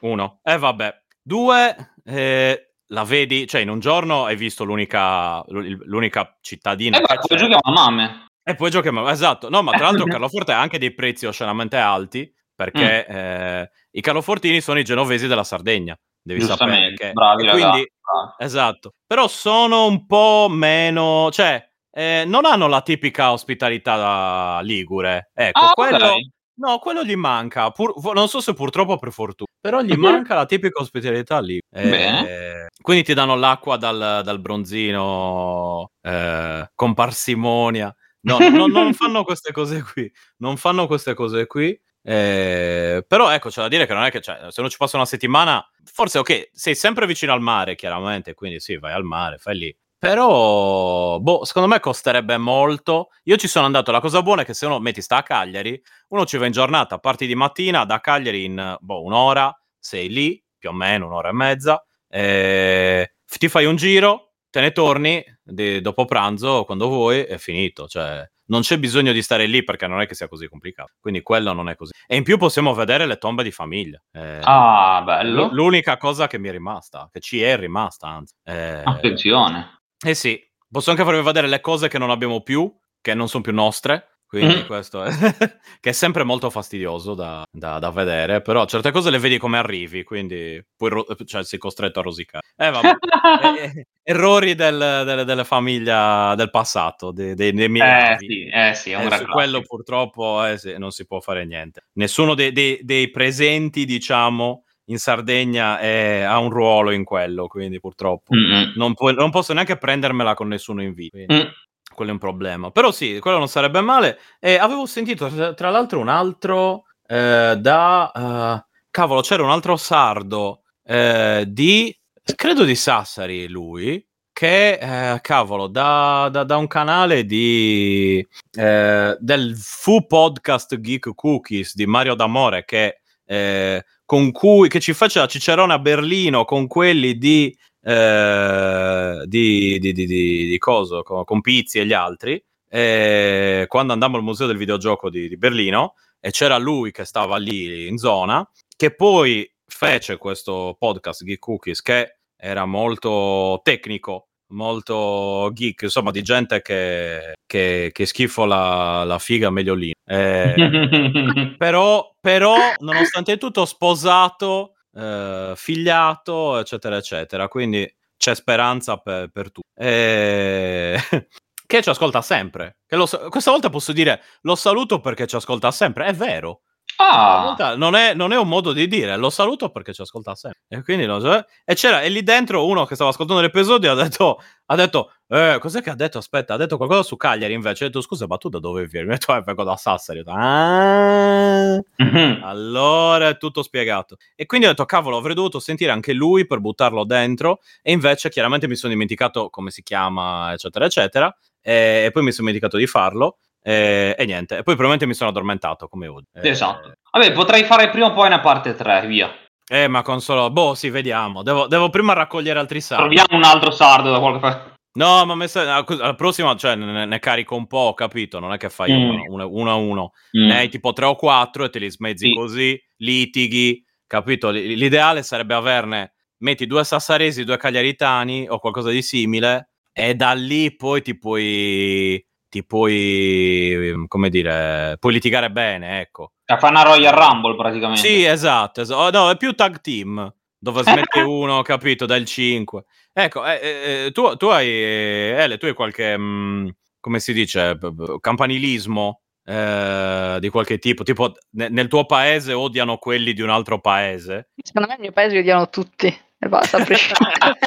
[0.00, 0.40] Uno.
[0.42, 1.04] E eh, vabbè.
[1.26, 6.98] Due, eh, la vedi, cioè in un giorno hai visto l'unica, l'unica cittadina.
[6.98, 8.26] E eh poi giochiamo a mame.
[8.44, 9.48] E poi giochiamo, esatto.
[9.48, 13.12] No, ma tra l'altro Carloforte ha anche dei prezzi oscenamente alti, perché mm.
[13.12, 15.98] eh, i Carlofortini sono i genovesi della Sardegna.
[16.22, 17.10] Devi sapere che...
[17.10, 17.90] Bravi, quindi.
[18.38, 18.92] Esatto.
[19.04, 21.28] Però sono un po' meno...
[21.32, 21.60] Cioè,
[21.90, 25.32] eh, non hanno la tipica ospitalità ligure.
[25.34, 25.96] Ecco, ah, quello...
[25.96, 29.94] Okay No, quello gli manca, pur, non so se purtroppo o per fortuna, però gli
[29.94, 31.60] manca la tipica ospitalità lì.
[31.70, 37.94] Eh, quindi ti danno l'acqua dal, dal bronzino eh, con parsimonia.
[38.22, 41.78] No, no, non fanno queste cose qui, non fanno queste cose qui.
[42.02, 44.96] Eh, però ecco, c'è da dire che non è che cioè, se non ci passa
[44.96, 49.36] una settimana, forse ok, sei sempre vicino al mare, chiaramente, quindi sì, vai al mare,
[49.38, 53.08] fai lì però, boh, secondo me costerebbe molto.
[53.24, 53.92] Io ci sono andato.
[53.92, 56.52] La cosa buona è che se uno metti sta a Cagliari, uno ci va in
[56.52, 61.28] giornata, parti di mattina da Cagliari in boh, un'ora, sei lì più o meno un'ora
[61.28, 67.22] e mezza, e ti fai un giro, te ne torni di, dopo pranzo quando vuoi,
[67.22, 67.86] è finito.
[67.86, 70.92] Cioè, non c'è bisogno di stare lì perché non è che sia così complicato.
[71.00, 71.92] Quindi quello non è così.
[72.06, 74.00] E in più possiamo vedere le tombe di famiglia.
[74.12, 75.48] Eh, ah, bello.
[75.52, 78.34] L'unica cosa che mi è rimasta, che ci è rimasta, anzi.
[78.44, 79.75] Eh, Attenzione.
[80.04, 80.40] Eh sì,
[80.70, 84.16] posso anche farvi vedere le cose che non abbiamo più, che non sono più nostre.
[84.28, 84.66] Quindi mm.
[84.66, 85.10] questo è
[85.80, 89.56] che è sempre molto fastidioso da, da, da, vedere, però certe cose le vedi come
[89.56, 92.44] arrivi, quindi poi ro- cioè, sei costretto a rosicare.
[92.56, 98.16] Eh, eh, eh, errori del, del, delle famiglie del passato, dei, dei, dei miei eh,
[98.18, 101.46] sì, eh sì, è un eh, su quello purtroppo eh, sì, non si può fare
[101.46, 101.84] niente.
[101.92, 107.80] Nessuno dei, dei, dei presenti, diciamo, in Sardegna è, ha un ruolo in quello, quindi
[107.80, 108.34] purtroppo
[108.76, 111.18] non, pu- non, posso neanche prendermela con nessuno in vita.
[111.18, 111.48] Mm.
[111.94, 112.70] Quello è un problema.
[112.70, 114.18] Però sì, quello non sarebbe male.
[114.38, 118.12] E avevo sentito tra, tra l'altro un altro eh, da...
[118.14, 121.94] Uh, cavolo, c'era un altro sardo eh, di...
[122.34, 129.56] credo di Sassari lui, che eh, cavolo da, da, da, un canale di eh, del
[129.56, 135.74] Fu Podcast Geek Cookies di Mario D'Amore che eh, con cui, che ci faceva Cicerone
[135.74, 141.86] a Berlino con quelli di, eh, di, di, di, di, coso, con, con Pizzi e
[141.86, 142.42] gli altri.
[142.68, 147.36] eh, quando andammo al museo del videogioco di, di Berlino e c'era lui che stava
[147.36, 155.50] lì in zona, che poi fece questo podcast Geek Cookies che era molto tecnico, molto
[155.52, 159.92] geek, insomma, di gente che, che, che schifo la, la, figa meglio lì.
[160.04, 167.48] Eh, però, però, nonostante tutto, sposato, eh, figliato, eccetera, eccetera.
[167.48, 169.68] Quindi c'è speranza per, per tutti.
[169.74, 170.98] Eh,
[171.66, 172.78] che ci ascolta sempre.
[172.86, 176.06] Che lo, questa volta posso dire lo saluto perché ci ascolta sempre.
[176.06, 176.62] È vero.
[176.96, 177.74] Ah.
[177.76, 180.60] Non è, non, è, un modo di dire, lo saluto perché ci ascolta sempre.
[180.68, 184.40] E quindi so, e c'era, e lì dentro uno che stava ascoltando l'episodio ha detto,
[184.66, 186.18] ha detto, eh, cos'è che ha detto?
[186.18, 187.84] Aspetta, ha detto qualcosa su Cagliari invece.
[187.84, 189.08] Ha detto, scusa, ma tu da dove vieni?
[189.08, 190.18] Mi ha detto, eh, vengo da Sassari.
[190.18, 192.42] Detto, ah, mm-hmm.
[192.42, 194.16] allora è tutto spiegato.
[194.34, 197.60] E quindi ho detto, cavolo, avrei dovuto sentire anche lui per buttarlo dentro.
[197.82, 201.36] E invece, chiaramente, mi sono dimenticato come si chiama, eccetera, eccetera.
[201.60, 203.38] E, e poi mi sono dimenticato di farlo.
[203.68, 206.26] E, e, niente, e poi probabilmente mi sono addormentato come oggi.
[206.34, 206.92] Esatto.
[207.10, 209.34] Vabbè, potrei fare prima o poi una parte 3, via.
[209.68, 210.50] Eh, ma con solo...
[210.50, 211.42] Boh, sì, vediamo.
[211.42, 213.16] Devo, devo prima raccogliere altri sardi.
[213.16, 214.74] Troviamo un altro sardo da qualche parte.
[214.92, 218.38] No, ma messo, al prossimo, cioè, ne, ne, carico un po', capito?
[218.38, 219.32] Non è che fai mm.
[219.32, 220.12] uno, uno, a uno.
[220.38, 220.46] Mm.
[220.46, 222.34] Ne hai tipo tre o quattro e te li smezzi sì.
[222.34, 224.50] così, litighi, capito?
[224.50, 230.76] L'ideale sarebbe averne, metti due sassaresi, due cagliaritani o qualcosa di simile e da lì
[230.76, 236.32] poi ti puoi ti puoi, ehm, come dire, puoi litigare bene, ecco.
[236.46, 238.00] A fare una Royal Rumble praticamente.
[238.00, 239.18] Sì, esatto, esatto.
[239.18, 242.84] No, è più tag team, dove smette uno, capito, dal 5.
[243.12, 246.68] Ecco, eh, eh, tu, tu, hai, Ele, tu hai qualche, mh, mm,
[247.00, 247.78] come si dice,
[248.20, 251.02] campanilismo eh, di qualche tipo?
[251.02, 254.50] Tipo, ne, nel tuo paese odiano quelli di un altro paese?
[254.62, 256.06] Secondo me nel mio paese odiano tutti,
[256.38, 257.58] e basta, a prescindere.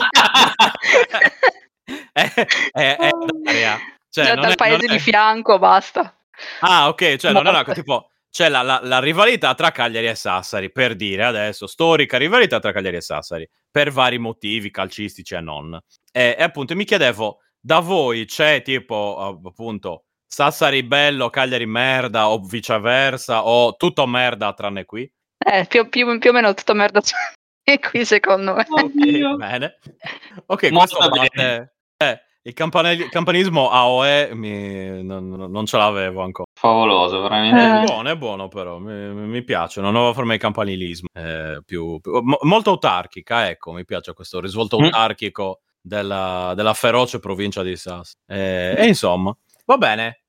[2.14, 2.32] è,
[2.72, 3.10] è, è
[4.10, 4.90] cioè, cioè dal è, paese è...
[4.90, 6.16] di fianco, basta.
[6.62, 10.16] Ah, ok, cioè non è una tipo c'è la, la, la, rivalità tra Cagliari e
[10.16, 15.42] Sassari, per dire adesso, storica rivalità tra Cagliari e Sassari, per vari motivi calcistici e
[15.42, 15.78] non.
[16.12, 22.40] E, e appunto mi chiedevo, da voi c'è tipo, appunto, Sassari bello, Cagliari merda, o
[22.40, 25.12] viceversa, o tutto merda tranne qui?
[25.38, 28.66] Eh, più, più, più o meno tutto merda tranne qui, secondo me.
[28.70, 29.80] Oh, okay, bene.
[30.46, 31.74] Ok, Molto questo batte...
[31.98, 35.04] Eh, il campanel- campanismo AOE mi...
[35.04, 36.50] non, non, ce l'avevo ancora.
[36.54, 37.82] Favoloso, veramente.
[37.82, 42.00] È buono, è buono però, mi, mi piace, una nuova forma di campanilismo, eh, più,
[42.00, 44.84] più, mo, molto autarchica, ecco, mi piace questo risvolto mm.
[44.84, 48.14] autarchico della, della, feroce provincia di Sass.
[48.26, 49.36] Eh, e insomma,
[49.66, 50.22] va bene,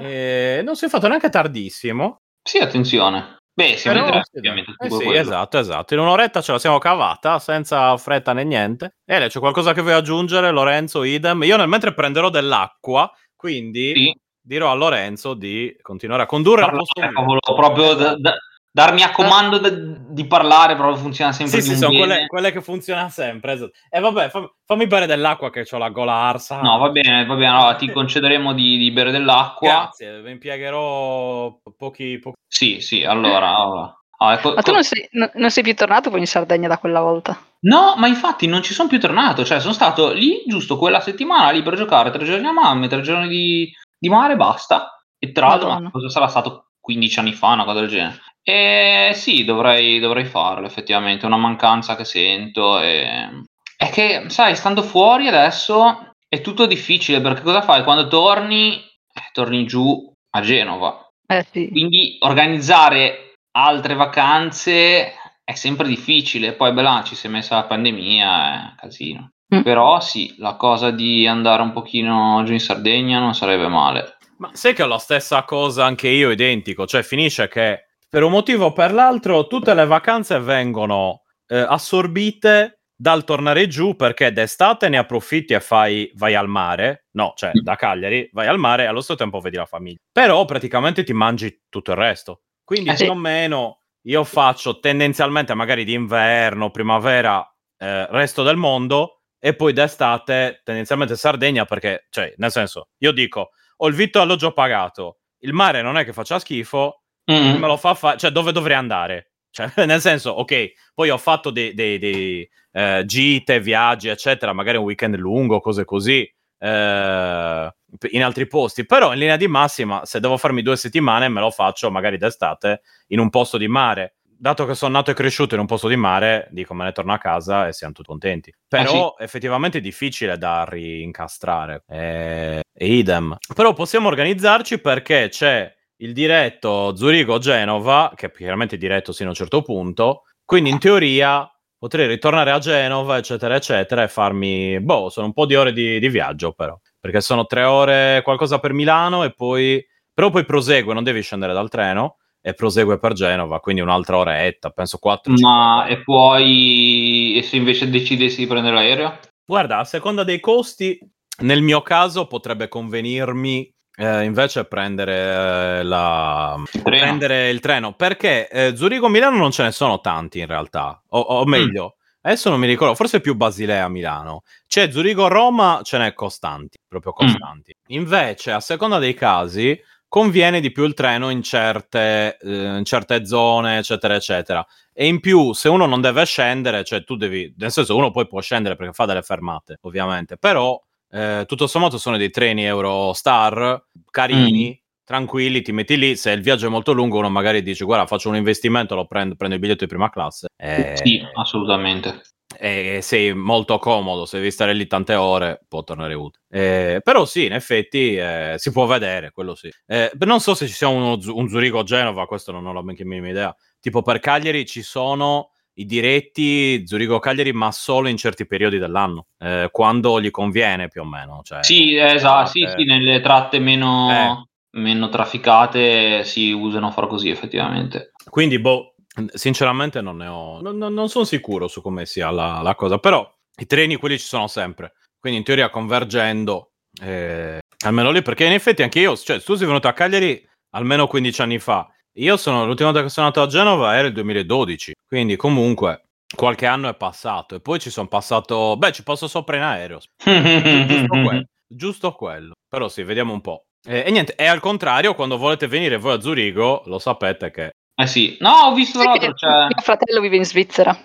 [0.00, 2.20] eh, non si è fatto neanche tardissimo.
[2.42, 3.37] Sì, attenzione.
[3.58, 4.72] Beh, siamo Però, tre, ovviamente.
[4.78, 5.92] Eh sì, esatto, esatto.
[5.92, 8.98] In un'oretta ce la siamo cavata, senza fretta né niente.
[9.04, 11.42] E c'è qualcosa che vuoi aggiungere, Lorenzo, idem?
[11.42, 14.16] Io nel mentre prenderò dell'acqua, quindi sì.
[14.40, 18.36] dirò a Lorenzo di continuare a condurre Parla, al posto proprio da, da,
[18.78, 22.62] darmi a comando de, di parlare proprio funziona sempre sì, sì, sono quelle, quelle, che
[22.62, 23.72] funzionano sempre esatto.
[23.90, 27.34] e vabbè fammi, fammi bere dell'acqua che ho la gola arsa no va bene va
[27.34, 32.36] bene allora ti concederemo di, di bere dell'acqua grazie vi impiegherò pochi, pochi...
[32.46, 33.92] sì sì allora, allora.
[34.20, 37.00] Ah, ecco, ma tu non sei, non sei, più tornato poi in Sardegna da quella
[37.00, 37.38] volta?
[37.60, 41.50] No, ma infatti non ci sono più tornato, cioè sono stato lì giusto quella settimana
[41.50, 45.04] lì per giocare tre giorni a mamme, tre giorni di, di mare, basta.
[45.16, 48.20] E tra l'altro, cosa sarà stato 15 anni fa, una cosa del genere.
[48.48, 52.80] E sì, dovrei, dovrei farlo effettivamente, è una mancanza che sento.
[52.80, 53.42] E...
[53.76, 57.82] È che, sai, stando fuori adesso è tutto difficile perché cosa fai?
[57.82, 61.10] Quando torni, eh, torni giù a Genova.
[61.26, 61.68] Eh sì.
[61.68, 65.12] Quindi organizzare altre vacanze
[65.44, 66.54] è sempre difficile.
[66.54, 69.28] Poi, beh, ci si è messa la pandemia, è casino.
[69.54, 69.60] Mm.
[69.60, 74.16] Però sì, la cosa di andare un pochino giù in Sardegna non sarebbe male.
[74.38, 78.30] Ma sai che ho la stessa cosa anche io, identico, cioè finisce che per un
[78.30, 84.88] motivo o per l'altro tutte le vacanze vengono eh, assorbite dal tornare giù perché d'estate
[84.88, 88.86] ne approfitti e fai, vai al mare, no, cioè da Cagliari vai al mare e
[88.86, 89.98] allo stesso tempo vedi la famiglia.
[90.10, 92.42] Però praticamente ti mangi tutto il resto.
[92.64, 97.46] Quindi eh più o meno io faccio tendenzialmente magari d'inverno, primavera,
[97.78, 103.50] eh, resto del mondo e poi d'estate tendenzialmente Sardegna perché, cioè, nel senso, io dico
[103.80, 106.97] ho il vitto alloggio pagato, il mare non è che faccia schifo,
[107.30, 107.58] mm.
[107.58, 109.32] me lo fa fare, cioè dove dovrei andare?
[109.50, 114.76] Cioè, nel senso, ok, poi ho fatto dei, dei, dei uh, gite, viaggi, eccetera, magari
[114.76, 120.20] un weekend lungo, cose così, uh, in altri posti, però in linea di massima, se
[120.20, 124.14] devo farmi due settimane, me lo faccio magari d'estate in un posto di mare.
[124.40, 127.12] dato che sono nato e cresciuto in un posto di mare, dico me ne torno
[127.12, 128.54] a casa e siamo tutti contenti.
[128.68, 129.24] Però eh sì.
[129.24, 131.82] effettivamente è difficile da rincastrare.
[131.88, 132.62] E...
[132.72, 133.36] e idem.
[133.54, 139.36] Però possiamo organizzarci perché c'è il diretto Zurigo-Genova, che chiaramente è diretto sino a un
[139.36, 145.26] certo punto, quindi in teoria potrei ritornare a Genova, eccetera, eccetera, e farmi, boh, sono
[145.26, 149.24] un po' di ore di, di viaggio però, perché sono tre ore qualcosa per Milano
[149.24, 153.80] e poi, però poi prosegue, non devi scendere dal treno, e prosegue per Genova, quindi
[153.80, 155.34] un'altra oretta, penso quattro.
[155.34, 159.18] Ma e poi, e se invece decidessi di prendere l'aereo?
[159.44, 160.98] Guarda, a seconda dei costi,
[161.40, 166.54] nel mio caso potrebbe convenirmi eh, invece prendere, eh, la...
[166.72, 171.18] il prendere, il treno perché eh, Zurigo-Milano non ce ne sono tanti in realtà o,
[171.18, 171.48] o mm.
[171.48, 172.12] meglio mm.
[172.20, 177.16] adesso non mi ricordo forse più Basilea-Milano c'è Zurigo-Roma ce n'è costanti proprio mm.
[177.16, 177.96] costanti mm.
[177.96, 179.76] invece a seconda dei casi
[180.06, 185.18] conviene di più il treno in certe, eh, in certe zone eccetera eccetera e in
[185.18, 188.76] più se uno non deve scendere cioè tu devi nel senso uno poi può scendere
[188.76, 190.80] perché fa delle fermate ovviamente però
[191.10, 195.04] eh, tutto sommato sono dei treni Eurostar carini, mm.
[195.04, 198.28] tranquilli, ti metti lì, se il viaggio è molto lungo uno magari dice guarda faccio
[198.28, 200.48] un investimento, lo prendo, prendo il biglietto di prima classe.
[200.56, 202.22] Eh, sì, assolutamente.
[202.60, 206.42] E sei molto comodo, se devi stare lì tante ore può tornare utile.
[206.48, 209.70] Eh, però sì, in effetti eh, si può vedere, quello sì.
[209.86, 213.54] Eh, non so se ci sia uno, un Zurigo-Genova, questo non ho la minima idea.
[213.80, 219.68] Tipo per Cagliari ci sono i diretti Zurigo-Cagliari, ma solo in certi periodi dell'anno, eh,
[219.70, 221.40] quando gli conviene più o meno.
[221.42, 224.78] Cioè, sì, esatto, sì, sì, nelle tratte meno, eh.
[224.78, 228.12] meno trafficate si usano a far così effettivamente.
[228.28, 228.94] Quindi, boh,
[229.32, 233.28] sinceramente non ne ho, non, non sono sicuro su come sia la, la, cosa, però
[233.56, 236.72] i treni quelli ci sono sempre, quindi in teoria convergendo,
[237.02, 241.06] eh, almeno lì, perché in effetti anche io, cioè tu sei venuto a Cagliari almeno
[241.06, 241.88] 15 anni fa,
[242.18, 246.02] io sono, l'ultima volta che sono andato a Genova era il 2012, quindi comunque
[246.34, 250.00] qualche anno è passato e poi ci sono passato, beh ci passo sopra in aereo,
[250.18, 253.62] giusto, quello, giusto quello, però sì, vediamo un po'.
[253.86, 257.70] E, e, niente, e al contrario, quando volete venire voi a Zurigo, lo sapete che...
[257.94, 259.66] Eh sì, no, ho visto l'altro, cioè...
[259.66, 260.96] Mio fratello vive in Svizzera.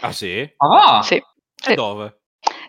[0.00, 0.50] Ah sì?
[0.56, 1.00] Ah va?
[1.02, 1.16] Sì.
[1.16, 1.24] E
[1.56, 1.74] sì.
[1.74, 2.20] dove?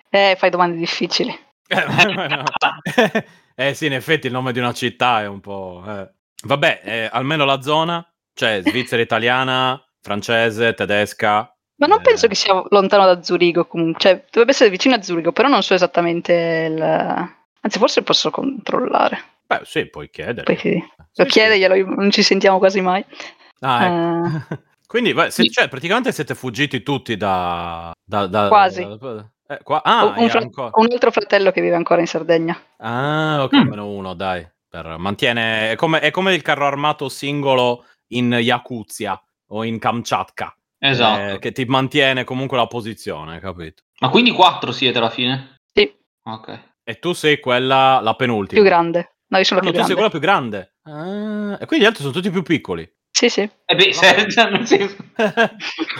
[0.10, 1.34] Eh, fai domande difficili.
[3.56, 5.84] eh sì, in effetti il nome di una città è un po'...
[5.88, 6.10] Eh.
[6.46, 11.56] Vabbè, eh, almeno la zona, cioè Svizzera italiana, francese, tedesca.
[11.76, 12.02] Ma non eh...
[12.02, 15.64] penso che sia lontano da Zurigo comunque, cioè dovrebbe essere vicino a Zurigo, però non
[15.64, 16.82] so esattamente il...
[16.82, 19.32] Anzi, forse posso controllare.
[19.48, 20.44] Beh, sì, puoi chiedere.
[20.44, 20.84] Poi, sì.
[21.16, 21.84] Lo chiederglielo, sì.
[21.96, 23.04] non ci sentiamo quasi mai.
[23.60, 24.54] Ah, ecco.
[24.54, 24.58] Uh...
[24.94, 27.92] Quindi, beh, se, cioè, praticamente siete fuggiti tutti da...
[28.04, 28.86] da, da quasi.
[28.86, 29.82] Da, eh, qua...
[29.84, 32.56] ah, un, fra- un, altro fratello che vive ancora in Sardegna.
[32.78, 33.68] Ah, ok, mm.
[33.70, 34.48] meno uno, dai.
[34.74, 40.58] Per, mantiene, è come, è come, il carro armato singolo in Yakuzia o in Kamchatka.
[40.80, 41.36] Esatto.
[41.36, 43.84] Eh, che ti mantiene comunque la posizione, capito?
[44.00, 45.60] Ma quindi quattro siete alla fine?
[45.72, 45.96] Sì.
[46.24, 46.60] Ok.
[46.84, 48.60] E tu sei quella, la penultima.
[48.60, 49.18] Più grande.
[49.28, 49.86] No, io sono no, più tu grande.
[49.86, 50.74] sei quella più grande.
[50.82, 52.92] Ah, e quindi gli altri sono tutti più piccoli.
[53.12, 53.42] Sì, sì.
[53.42, 53.94] Eh beh, no.
[53.94, 54.96] se, cioè, nel senso...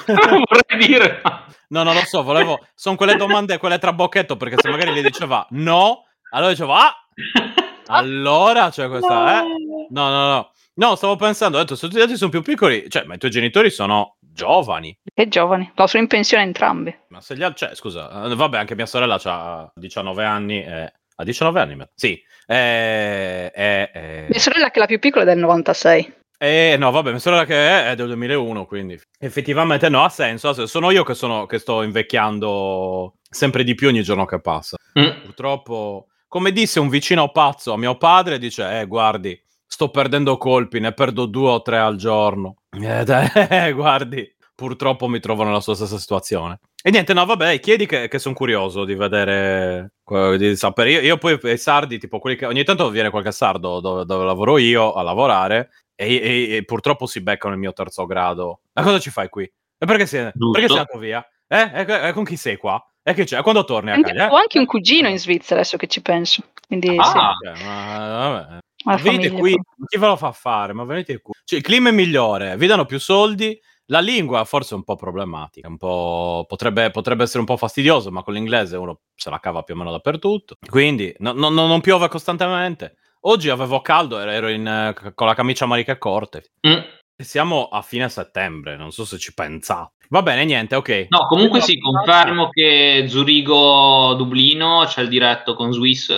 [0.08, 1.22] vorrei dire.
[1.68, 2.66] No, non lo so, volevo...
[2.74, 6.92] Sono quelle domande, quelle tra bocchetto, perché se magari gli diceva no, allora dicevo ah!
[7.88, 9.44] Allora, cioè questa, eh?
[9.90, 10.52] No, no, no.
[10.76, 13.18] No, stavo pensando, ho detto, se tutti gli altri sono più piccoli, cioè, ma i
[13.20, 14.98] tuoi genitori sono giovani.
[15.14, 15.72] Che giovani?
[15.76, 16.96] No, sono in pensione entrambi.
[17.10, 20.94] Ma se gli altri, cioè, scusa, eh, vabbè, anche mia sorella ha 19 anni e...
[21.16, 21.78] Ha 19 anni?
[21.94, 22.20] Sì.
[22.48, 24.26] Eh, eh, eh.
[24.28, 26.14] Mia sorella che è la più piccola è del 96.
[26.40, 30.50] Eh, no, vabbè, mia sorella che è, è del 2001, quindi effettivamente no, ha senso.
[30.50, 30.72] Ha senso.
[30.72, 34.78] Sono io che, sono, che sto invecchiando sempre di più ogni giorno che passa.
[35.00, 35.22] Mm.
[35.22, 40.80] Purtroppo come disse un vicino pazzo a mio padre, dice, eh, guardi, sto perdendo colpi,
[40.80, 42.56] ne perdo due o tre al giorno.
[42.72, 43.06] Eh,
[43.68, 46.60] eh, guardi, purtroppo mi trovo nella sua stessa situazione.
[46.82, 49.94] E niente, no, vabbè, chiedi che, che sono curioso di vedere,
[50.36, 50.94] di sapere.
[50.94, 54.26] Io, io poi i sardi, tipo quelli che ogni tanto viene qualche sardo dove, dove
[54.26, 58.62] lavoro io a lavorare e, e, e, purtroppo si beccano il mio terzo grado.
[58.74, 59.44] Ma cosa ci fai qui?
[59.44, 61.24] E perché sei, perché sei andato via?
[61.48, 62.08] Eh?
[62.08, 62.84] E, con chi sei qua?
[63.06, 63.42] E che c'è?
[63.42, 64.32] Quando torni a casa?
[64.32, 66.42] Ho anche un cugino in Svizzera adesso che ci penso.
[66.66, 67.18] Quindi, ah, sì.
[67.18, 69.02] okay, ma, vabbè.
[69.02, 70.72] venite qui, chi ve lo fa fare?
[70.72, 71.34] Ma venite qui.
[71.44, 73.60] Cioè, il clima è migliore, vi danno più soldi.
[73.88, 76.46] La lingua forse è un po' problematica, un po'...
[76.48, 79.78] Potrebbe, potrebbe, essere un po' fastidioso, ma con l'inglese uno se la cava più o
[79.78, 80.56] meno dappertutto.
[80.66, 82.96] Quindi no, no, non piove costantemente.
[83.26, 86.52] Oggi avevo caldo, ero in, con la camicia a maniche corte.
[86.66, 86.80] Mm.
[87.16, 90.03] Siamo a fine settembre, non so se ci pensate.
[90.14, 91.08] Va bene, niente, ok.
[91.10, 96.16] No, comunque sì, confermo che Zurigo-Dublino c'è il diretto con Swiss.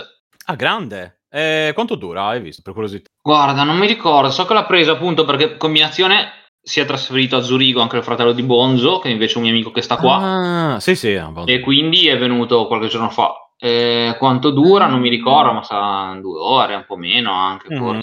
[0.48, 1.22] Ah, grande.
[1.30, 2.26] E quanto dura?
[2.26, 3.10] Hai visto, per curiosità?
[3.22, 7.42] Guarda, non mi ricordo, so che l'ha preso appunto perché combinazione si è trasferito a
[7.42, 10.74] Zurigo anche il fratello di Bonzo, che invece è un mio amico che sta qua.
[10.74, 11.18] Ah, sì, sì.
[11.46, 13.32] E quindi è venuto qualche giorno fa.
[13.58, 18.00] Eh, quanto dura non mi ricordo, ma sa due ore, un po' meno anche mm.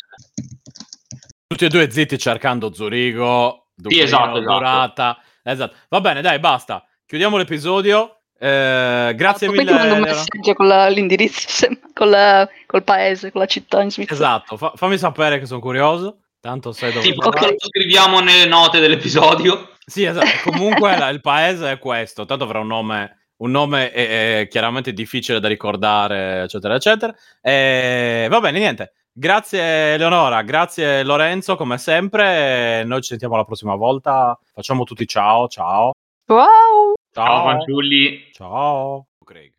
[1.48, 3.66] Tutti e due zitti cercando Zurigo.
[3.76, 4.54] Sì, esatto, esatto.
[4.54, 5.18] Durata.
[5.42, 5.76] Esatto.
[5.88, 6.84] Va bene, dai, basta.
[7.06, 8.22] Chiudiamo l'episodio.
[8.38, 9.64] Eh, grazie no, mille.
[9.64, 13.82] Poi ti mando un messaggio con la, l'indirizzo, con la, col paese, con la città
[13.82, 14.14] in Svizzera.
[14.14, 16.18] Esatto, fa, fammi sapere che sono curioso.
[16.40, 17.04] Tanto sai dove.
[17.04, 17.54] Sì, okay.
[17.56, 19.74] scriviamo nelle note dell'episodio.
[19.86, 20.26] Sì, esatto.
[20.50, 22.24] Comunque il paese è questo.
[22.24, 23.18] Tanto avrà un nome.
[23.42, 27.14] Un nome è, è chiaramente difficile da ricordare, eccetera, eccetera.
[27.40, 28.92] E, va bene, niente.
[29.14, 32.82] Grazie Eleonora, grazie Lorenzo, come sempre.
[32.84, 34.38] Noi ci sentiamo la prossima volta.
[34.54, 35.92] Facciamo tutti ciao, ciao.
[36.28, 36.94] Wow!
[37.12, 38.32] Ciao, ciao fanciulli.
[38.32, 39.08] Ciao.
[39.22, 39.52] Craig.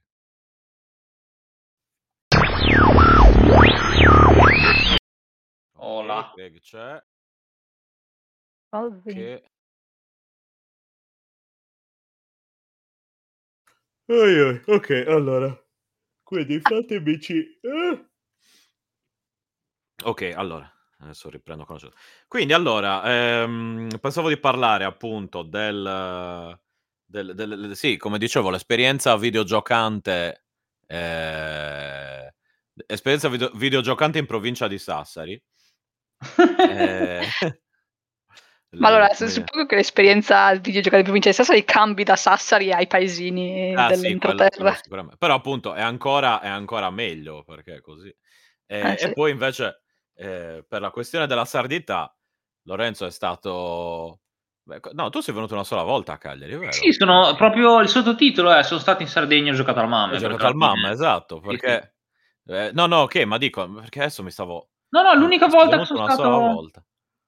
[5.77, 6.31] Hola.
[6.33, 7.03] Craig c'è.
[8.71, 9.13] Salve.
[9.13, 9.43] Che...
[14.07, 14.61] Oi, oi.
[14.65, 15.55] Ok, allora.
[16.23, 17.59] Quindi fatemi ci...
[17.61, 18.12] Eh.
[20.03, 20.69] Ok, allora.
[20.99, 21.97] Adesso riprendo conoscenza.
[22.27, 26.57] Quindi, allora, ehm, pensavo di parlare appunto del,
[27.05, 30.45] del, del, del sì, come dicevo, l'esperienza videogiocante,
[30.87, 32.33] eh,
[32.87, 35.41] esperienza video, videogiocante in provincia di Sassari.
[36.69, 37.21] eh,
[38.79, 39.29] Ma allora, le...
[39.29, 44.73] suppongo che l'esperienza videogiocante in provincia di Sassari cambi da Sassari ai paesini ah, dell'entroterra.
[44.73, 48.13] Sì, Però appunto è ancora, è ancora meglio perché è così.
[48.65, 49.05] Eh, ah, sì.
[49.05, 49.82] E poi invece
[50.15, 52.15] eh, per la questione della sardità,
[52.63, 54.19] Lorenzo è stato...
[54.63, 56.71] Beh, no, tu sei venuto una sola volta a Cagliari, vero?
[56.71, 60.15] Sì, sono proprio il sottotitolo è Sono stato in Sardegna e ho giocato al Mamma.
[60.15, 61.95] Ho giocato al Mamma, esatto, perché...
[62.45, 64.69] Eh, no, no, ok, ma dico, perché adesso mi stavo...
[64.89, 66.29] No, no, l'unica volta che sono una stato...
[66.29, 66.85] sola volta.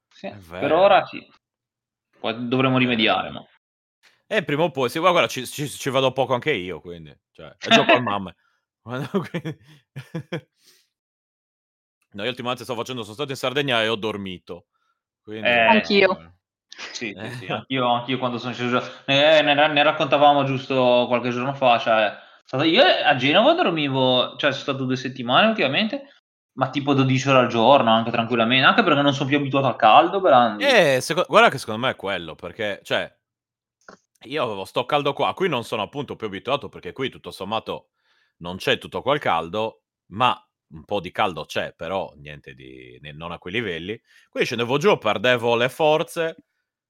[0.07, 1.25] Sì, per ora sì.
[2.19, 3.47] Poi dovremo rimediare, no?
[4.27, 7.13] E eh, prima o poi, sì, guarda, ci, ci, ci, vado poco anche io, quindi...
[7.31, 8.33] Cioè, gioco al Mamma.
[12.15, 14.67] No, io ultimamente sto facendo, sono stato in Sardegna e ho dormito.
[15.21, 16.17] Quindi, eh, anch'io.
[16.17, 16.31] Eh,
[16.69, 18.81] sì, sì, sì, anch'io, anch'io quando sono sceso.
[19.05, 21.77] Eh, ne, ne, raccontavamo giusto qualche giorno fa.
[21.77, 26.09] Cioè, io a Genova dormivo, cioè sono stato due settimane ultimamente,
[26.53, 29.75] ma tipo 12 ore al giorno, anche tranquillamente, anche perché non sono più abituato al
[29.75, 30.21] caldo.
[30.65, 33.13] Eh, seco- guarda che secondo me è quello, perché, cioè,
[34.23, 37.89] io avevo sto caldo qua, qui non sono appunto più abituato perché qui tutto sommato
[38.37, 40.39] non c'è tutto quel caldo, ma
[40.69, 43.99] un po' di caldo c'è, però niente di non a quei livelli.
[44.29, 46.35] Quindi scendevo giù, perdevo le forze,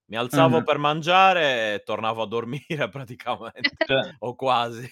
[0.08, 0.64] mi alzavo mm.
[0.64, 4.16] per mangiare e tornavo a dormire praticamente, cioè.
[4.20, 4.92] o quasi.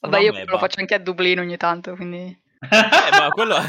[0.00, 2.26] Vabbè, io lo faccio anche a Dublino ogni tanto, quindi...
[2.58, 3.56] Eh, ma quello...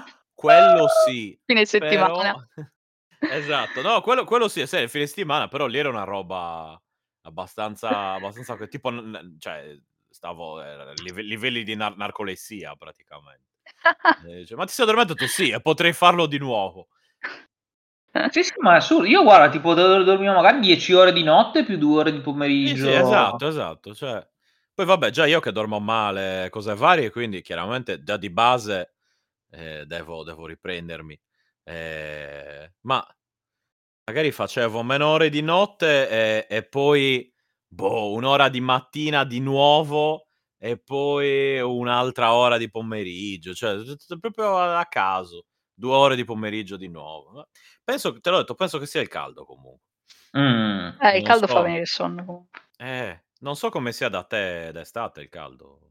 [0.34, 1.38] quello sì.
[1.44, 2.48] Fine settimana.
[2.54, 3.34] Però...
[3.34, 6.80] esatto, no, quello, quello sì, è fine settimana, però lì era una roba
[7.22, 8.90] abbastanza, abbastanza tipo,
[9.38, 9.76] cioè,
[10.20, 13.48] stavo a eh, livelli di nar- narcolessia praticamente.
[14.46, 15.26] cioè, ma ti sei addormentato?
[15.26, 16.88] Sì, e potrei farlo di nuovo.
[18.30, 19.06] Sì, sì, ma è assurdo.
[19.06, 22.74] Io guarda, tipo, dormivo magari 10 ore di notte più 2 ore di pomeriggio.
[22.74, 23.94] Sì, sì, esatto, esatto.
[23.94, 24.28] Cioè...
[24.74, 28.94] Poi vabbè, già io che dormo male, cose varie, quindi chiaramente già di base
[29.50, 31.20] eh, devo, devo, riprendermi.
[31.62, 33.06] Eh, ma
[34.06, 37.29] magari facevo meno ore di notte e, e poi
[37.70, 40.26] boh, un'ora di mattina di nuovo
[40.58, 43.78] e poi un'altra ora di pomeriggio, cioè
[44.18, 47.48] proprio a caso, due ore di pomeriggio di nuovo.
[47.82, 49.88] Penso, te l'ho detto, penso che sia il caldo comunque.
[50.36, 51.00] Mm.
[51.00, 51.54] Eh, il caldo so.
[51.54, 52.60] fa venire il sonno comunque.
[52.76, 55.89] Eh, non so come sia da te d'estate il caldo.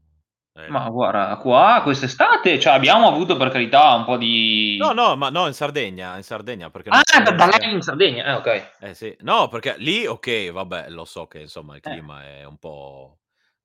[0.64, 0.68] Eh.
[0.68, 4.76] Ma guarda, qua quest'estate cioè, abbiamo avuto per carità un po' di.
[4.78, 6.16] No, no, ma no, in Sardegna.
[6.16, 8.70] In Sardegna perché ah, da, da lei in Sardegna, eh, ok.
[8.80, 11.90] Eh sì, no, perché lì, ok, vabbè, lo so che insomma il eh.
[11.90, 12.40] clima eh.
[12.40, 13.18] è un po'.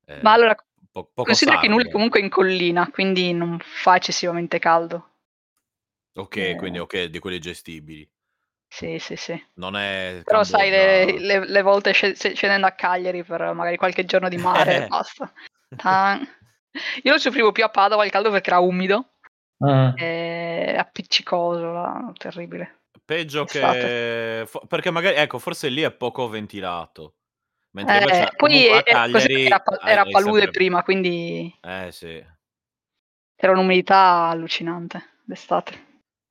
[0.06, 0.56] Eh, ma allora,
[0.92, 5.10] po- considera che Nulla è comunque in collina, quindi non fa eccessivamente caldo.
[6.16, 6.56] Ok, eh.
[6.56, 8.08] quindi ok, di quelli gestibili.
[8.68, 9.46] Sì, sì, sì.
[9.56, 10.22] Non è.
[10.24, 10.58] Però Cambogia...
[10.58, 14.88] sai, le, le, le volte scendendo a Cagliari per magari qualche giorno di mare e
[14.90, 15.32] basta.
[15.76, 16.28] Tan-
[17.04, 19.10] io lo soffrivo più a Padova il caldo perché era umido.
[19.64, 19.92] Mm.
[19.96, 22.82] E appiccicoso, là, terribile.
[23.06, 24.48] Peggio che...
[24.68, 27.16] perché magari, ecco, forse lì è poco ventilato.
[27.72, 30.52] Mentre eh, poi a Cagliari, era, era palude sempre...
[30.52, 31.58] prima, quindi...
[31.62, 32.24] Eh sì.
[33.36, 35.84] Era un'umidità allucinante d'estate.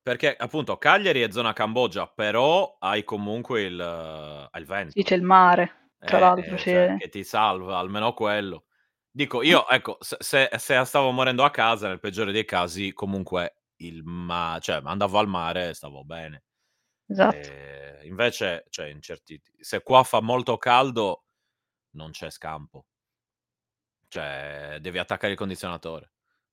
[0.02, 4.90] Perché appunto Cagliari è zona Cambogia, però hai comunque il, uh, il vento.
[4.90, 6.56] Sì, c'è il mare, tra eh, l'altro.
[6.56, 6.98] Cioè, sì.
[6.98, 8.64] Che ti salva, almeno quello.
[9.16, 14.02] Dico, io, ecco, se, se, stavo morendo a casa, nel peggiore dei casi, comunque il
[14.02, 16.42] ma- cioè, andavo al mare e stavo bene.
[17.06, 17.36] Esatto.
[17.36, 19.40] E invece, cioè, in certi...
[19.60, 21.26] se qua fa molto caldo,
[21.90, 22.86] non c'è scampo.
[24.08, 26.10] Cioè, devi attaccare il condizionatore.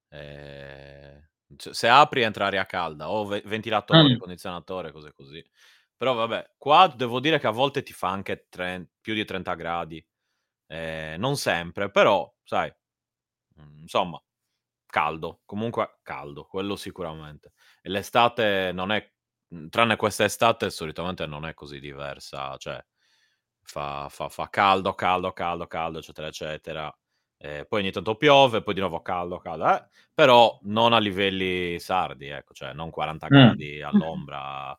[0.10, 1.30] E...
[1.56, 4.18] Se apri entra aria calda, o ve- ventilatore, Mm.
[4.20, 5.44] condizionatore, cose così.
[5.98, 9.56] Però vabbè, qua devo dire che a volte ti fa anche tre- più di 30
[9.56, 10.04] gradi.
[10.72, 12.74] Eh, non sempre, però, sai,
[13.62, 14.22] mm, insomma,
[14.88, 15.42] caldo.
[15.46, 17.54] Comunque caldo, quello sicuramente.
[17.82, 19.12] E l'estate non è,
[19.56, 22.58] mm, tranne quest'estate, solitamente non è così diversa.
[22.58, 22.84] Cioè,
[23.64, 26.96] fa, fa- fa caldo, caldo, caldo, caldo, eccetera, eccetera.
[27.38, 29.86] Eh, poi ogni tanto piove, poi di nuovo caldo, caldo, eh?
[30.14, 33.30] però non a livelli sardi, ecco, cioè non 40 Mm.
[33.30, 34.78] gradi all'ombra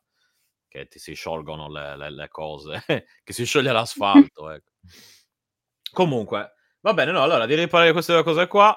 [0.67, 2.83] che ti si sciolgono le, le- le cose,
[3.23, 4.71] che si scioglie l'asfalto, ecco.
[5.93, 8.75] Comunque, va bene, no, allora direi di parlare di queste due cose qua,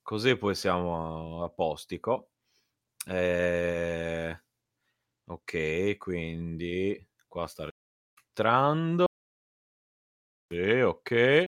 [0.00, 2.30] così poi siamo a postico.
[3.06, 4.42] Eh,
[5.26, 9.04] ok, quindi qua sta registrando.
[10.48, 11.44] Sì, ok.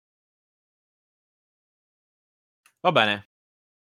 [2.81, 3.29] Va bene.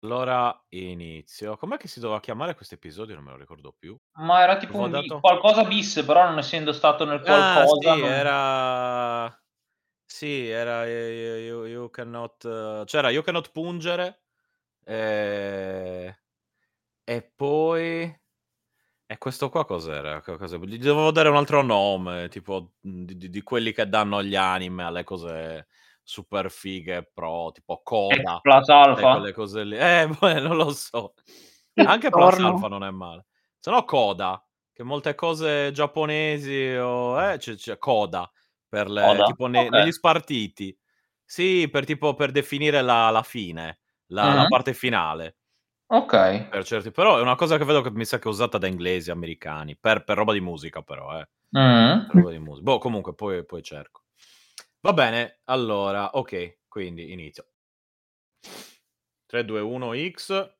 [0.04, 1.56] Allora inizio.
[1.56, 3.14] Com'è che si doveva chiamare questo episodio?
[3.16, 3.96] Non me lo ricordo più.
[4.18, 7.94] Ma era tipo un dato- qualcosa bis, però non essendo stato nel Ah, qualcosa.
[7.94, 9.43] sì, non- era...
[10.14, 12.44] Sì, era you, you- you cannot...
[12.44, 14.20] uh, C'era You cannot pungere.
[14.84, 16.16] eh,
[17.02, 18.16] E poi...
[19.06, 20.22] E questo qua cos'era?
[20.22, 24.36] Cosa- Gli dovevo dare un altro nome, tipo di, di- di quelli che danno gli
[24.36, 25.66] anime alle cose
[26.04, 28.36] super fighe pro, tipo Coda.
[28.36, 29.10] X Plus Alpha.
[29.16, 29.76] quelle cose lì.
[29.76, 31.14] Eh, boh, non lo so.
[31.74, 32.46] Anche Plus Torno.
[32.54, 33.26] Alpha non è male.
[33.58, 34.40] Se no Coda,
[34.72, 37.20] che molte cose giapponesi o...
[37.20, 38.30] Eh, c'è, c'è Coda,
[38.74, 39.70] per le, Coda, tipo ne- ok.
[39.70, 40.76] negli spartiti.
[41.24, 44.48] Sì, per, tipo, per definire la, la fine, la, la Mhm.
[44.48, 45.36] parte finale.
[45.86, 46.48] Ok.
[46.48, 48.66] Per certi, però è una cosa che vedo che mi sa che è usata da
[48.66, 51.28] inglesi, americani, per, per roba di musica però, eh.
[51.56, 52.06] Mm.
[52.06, 52.64] Per roba di musica.
[52.64, 54.02] Boh, comunque poi, poi cerco.
[54.80, 57.46] Va bene, allora, ok, quindi inizio.
[59.26, 60.52] 3, 2, 1, X.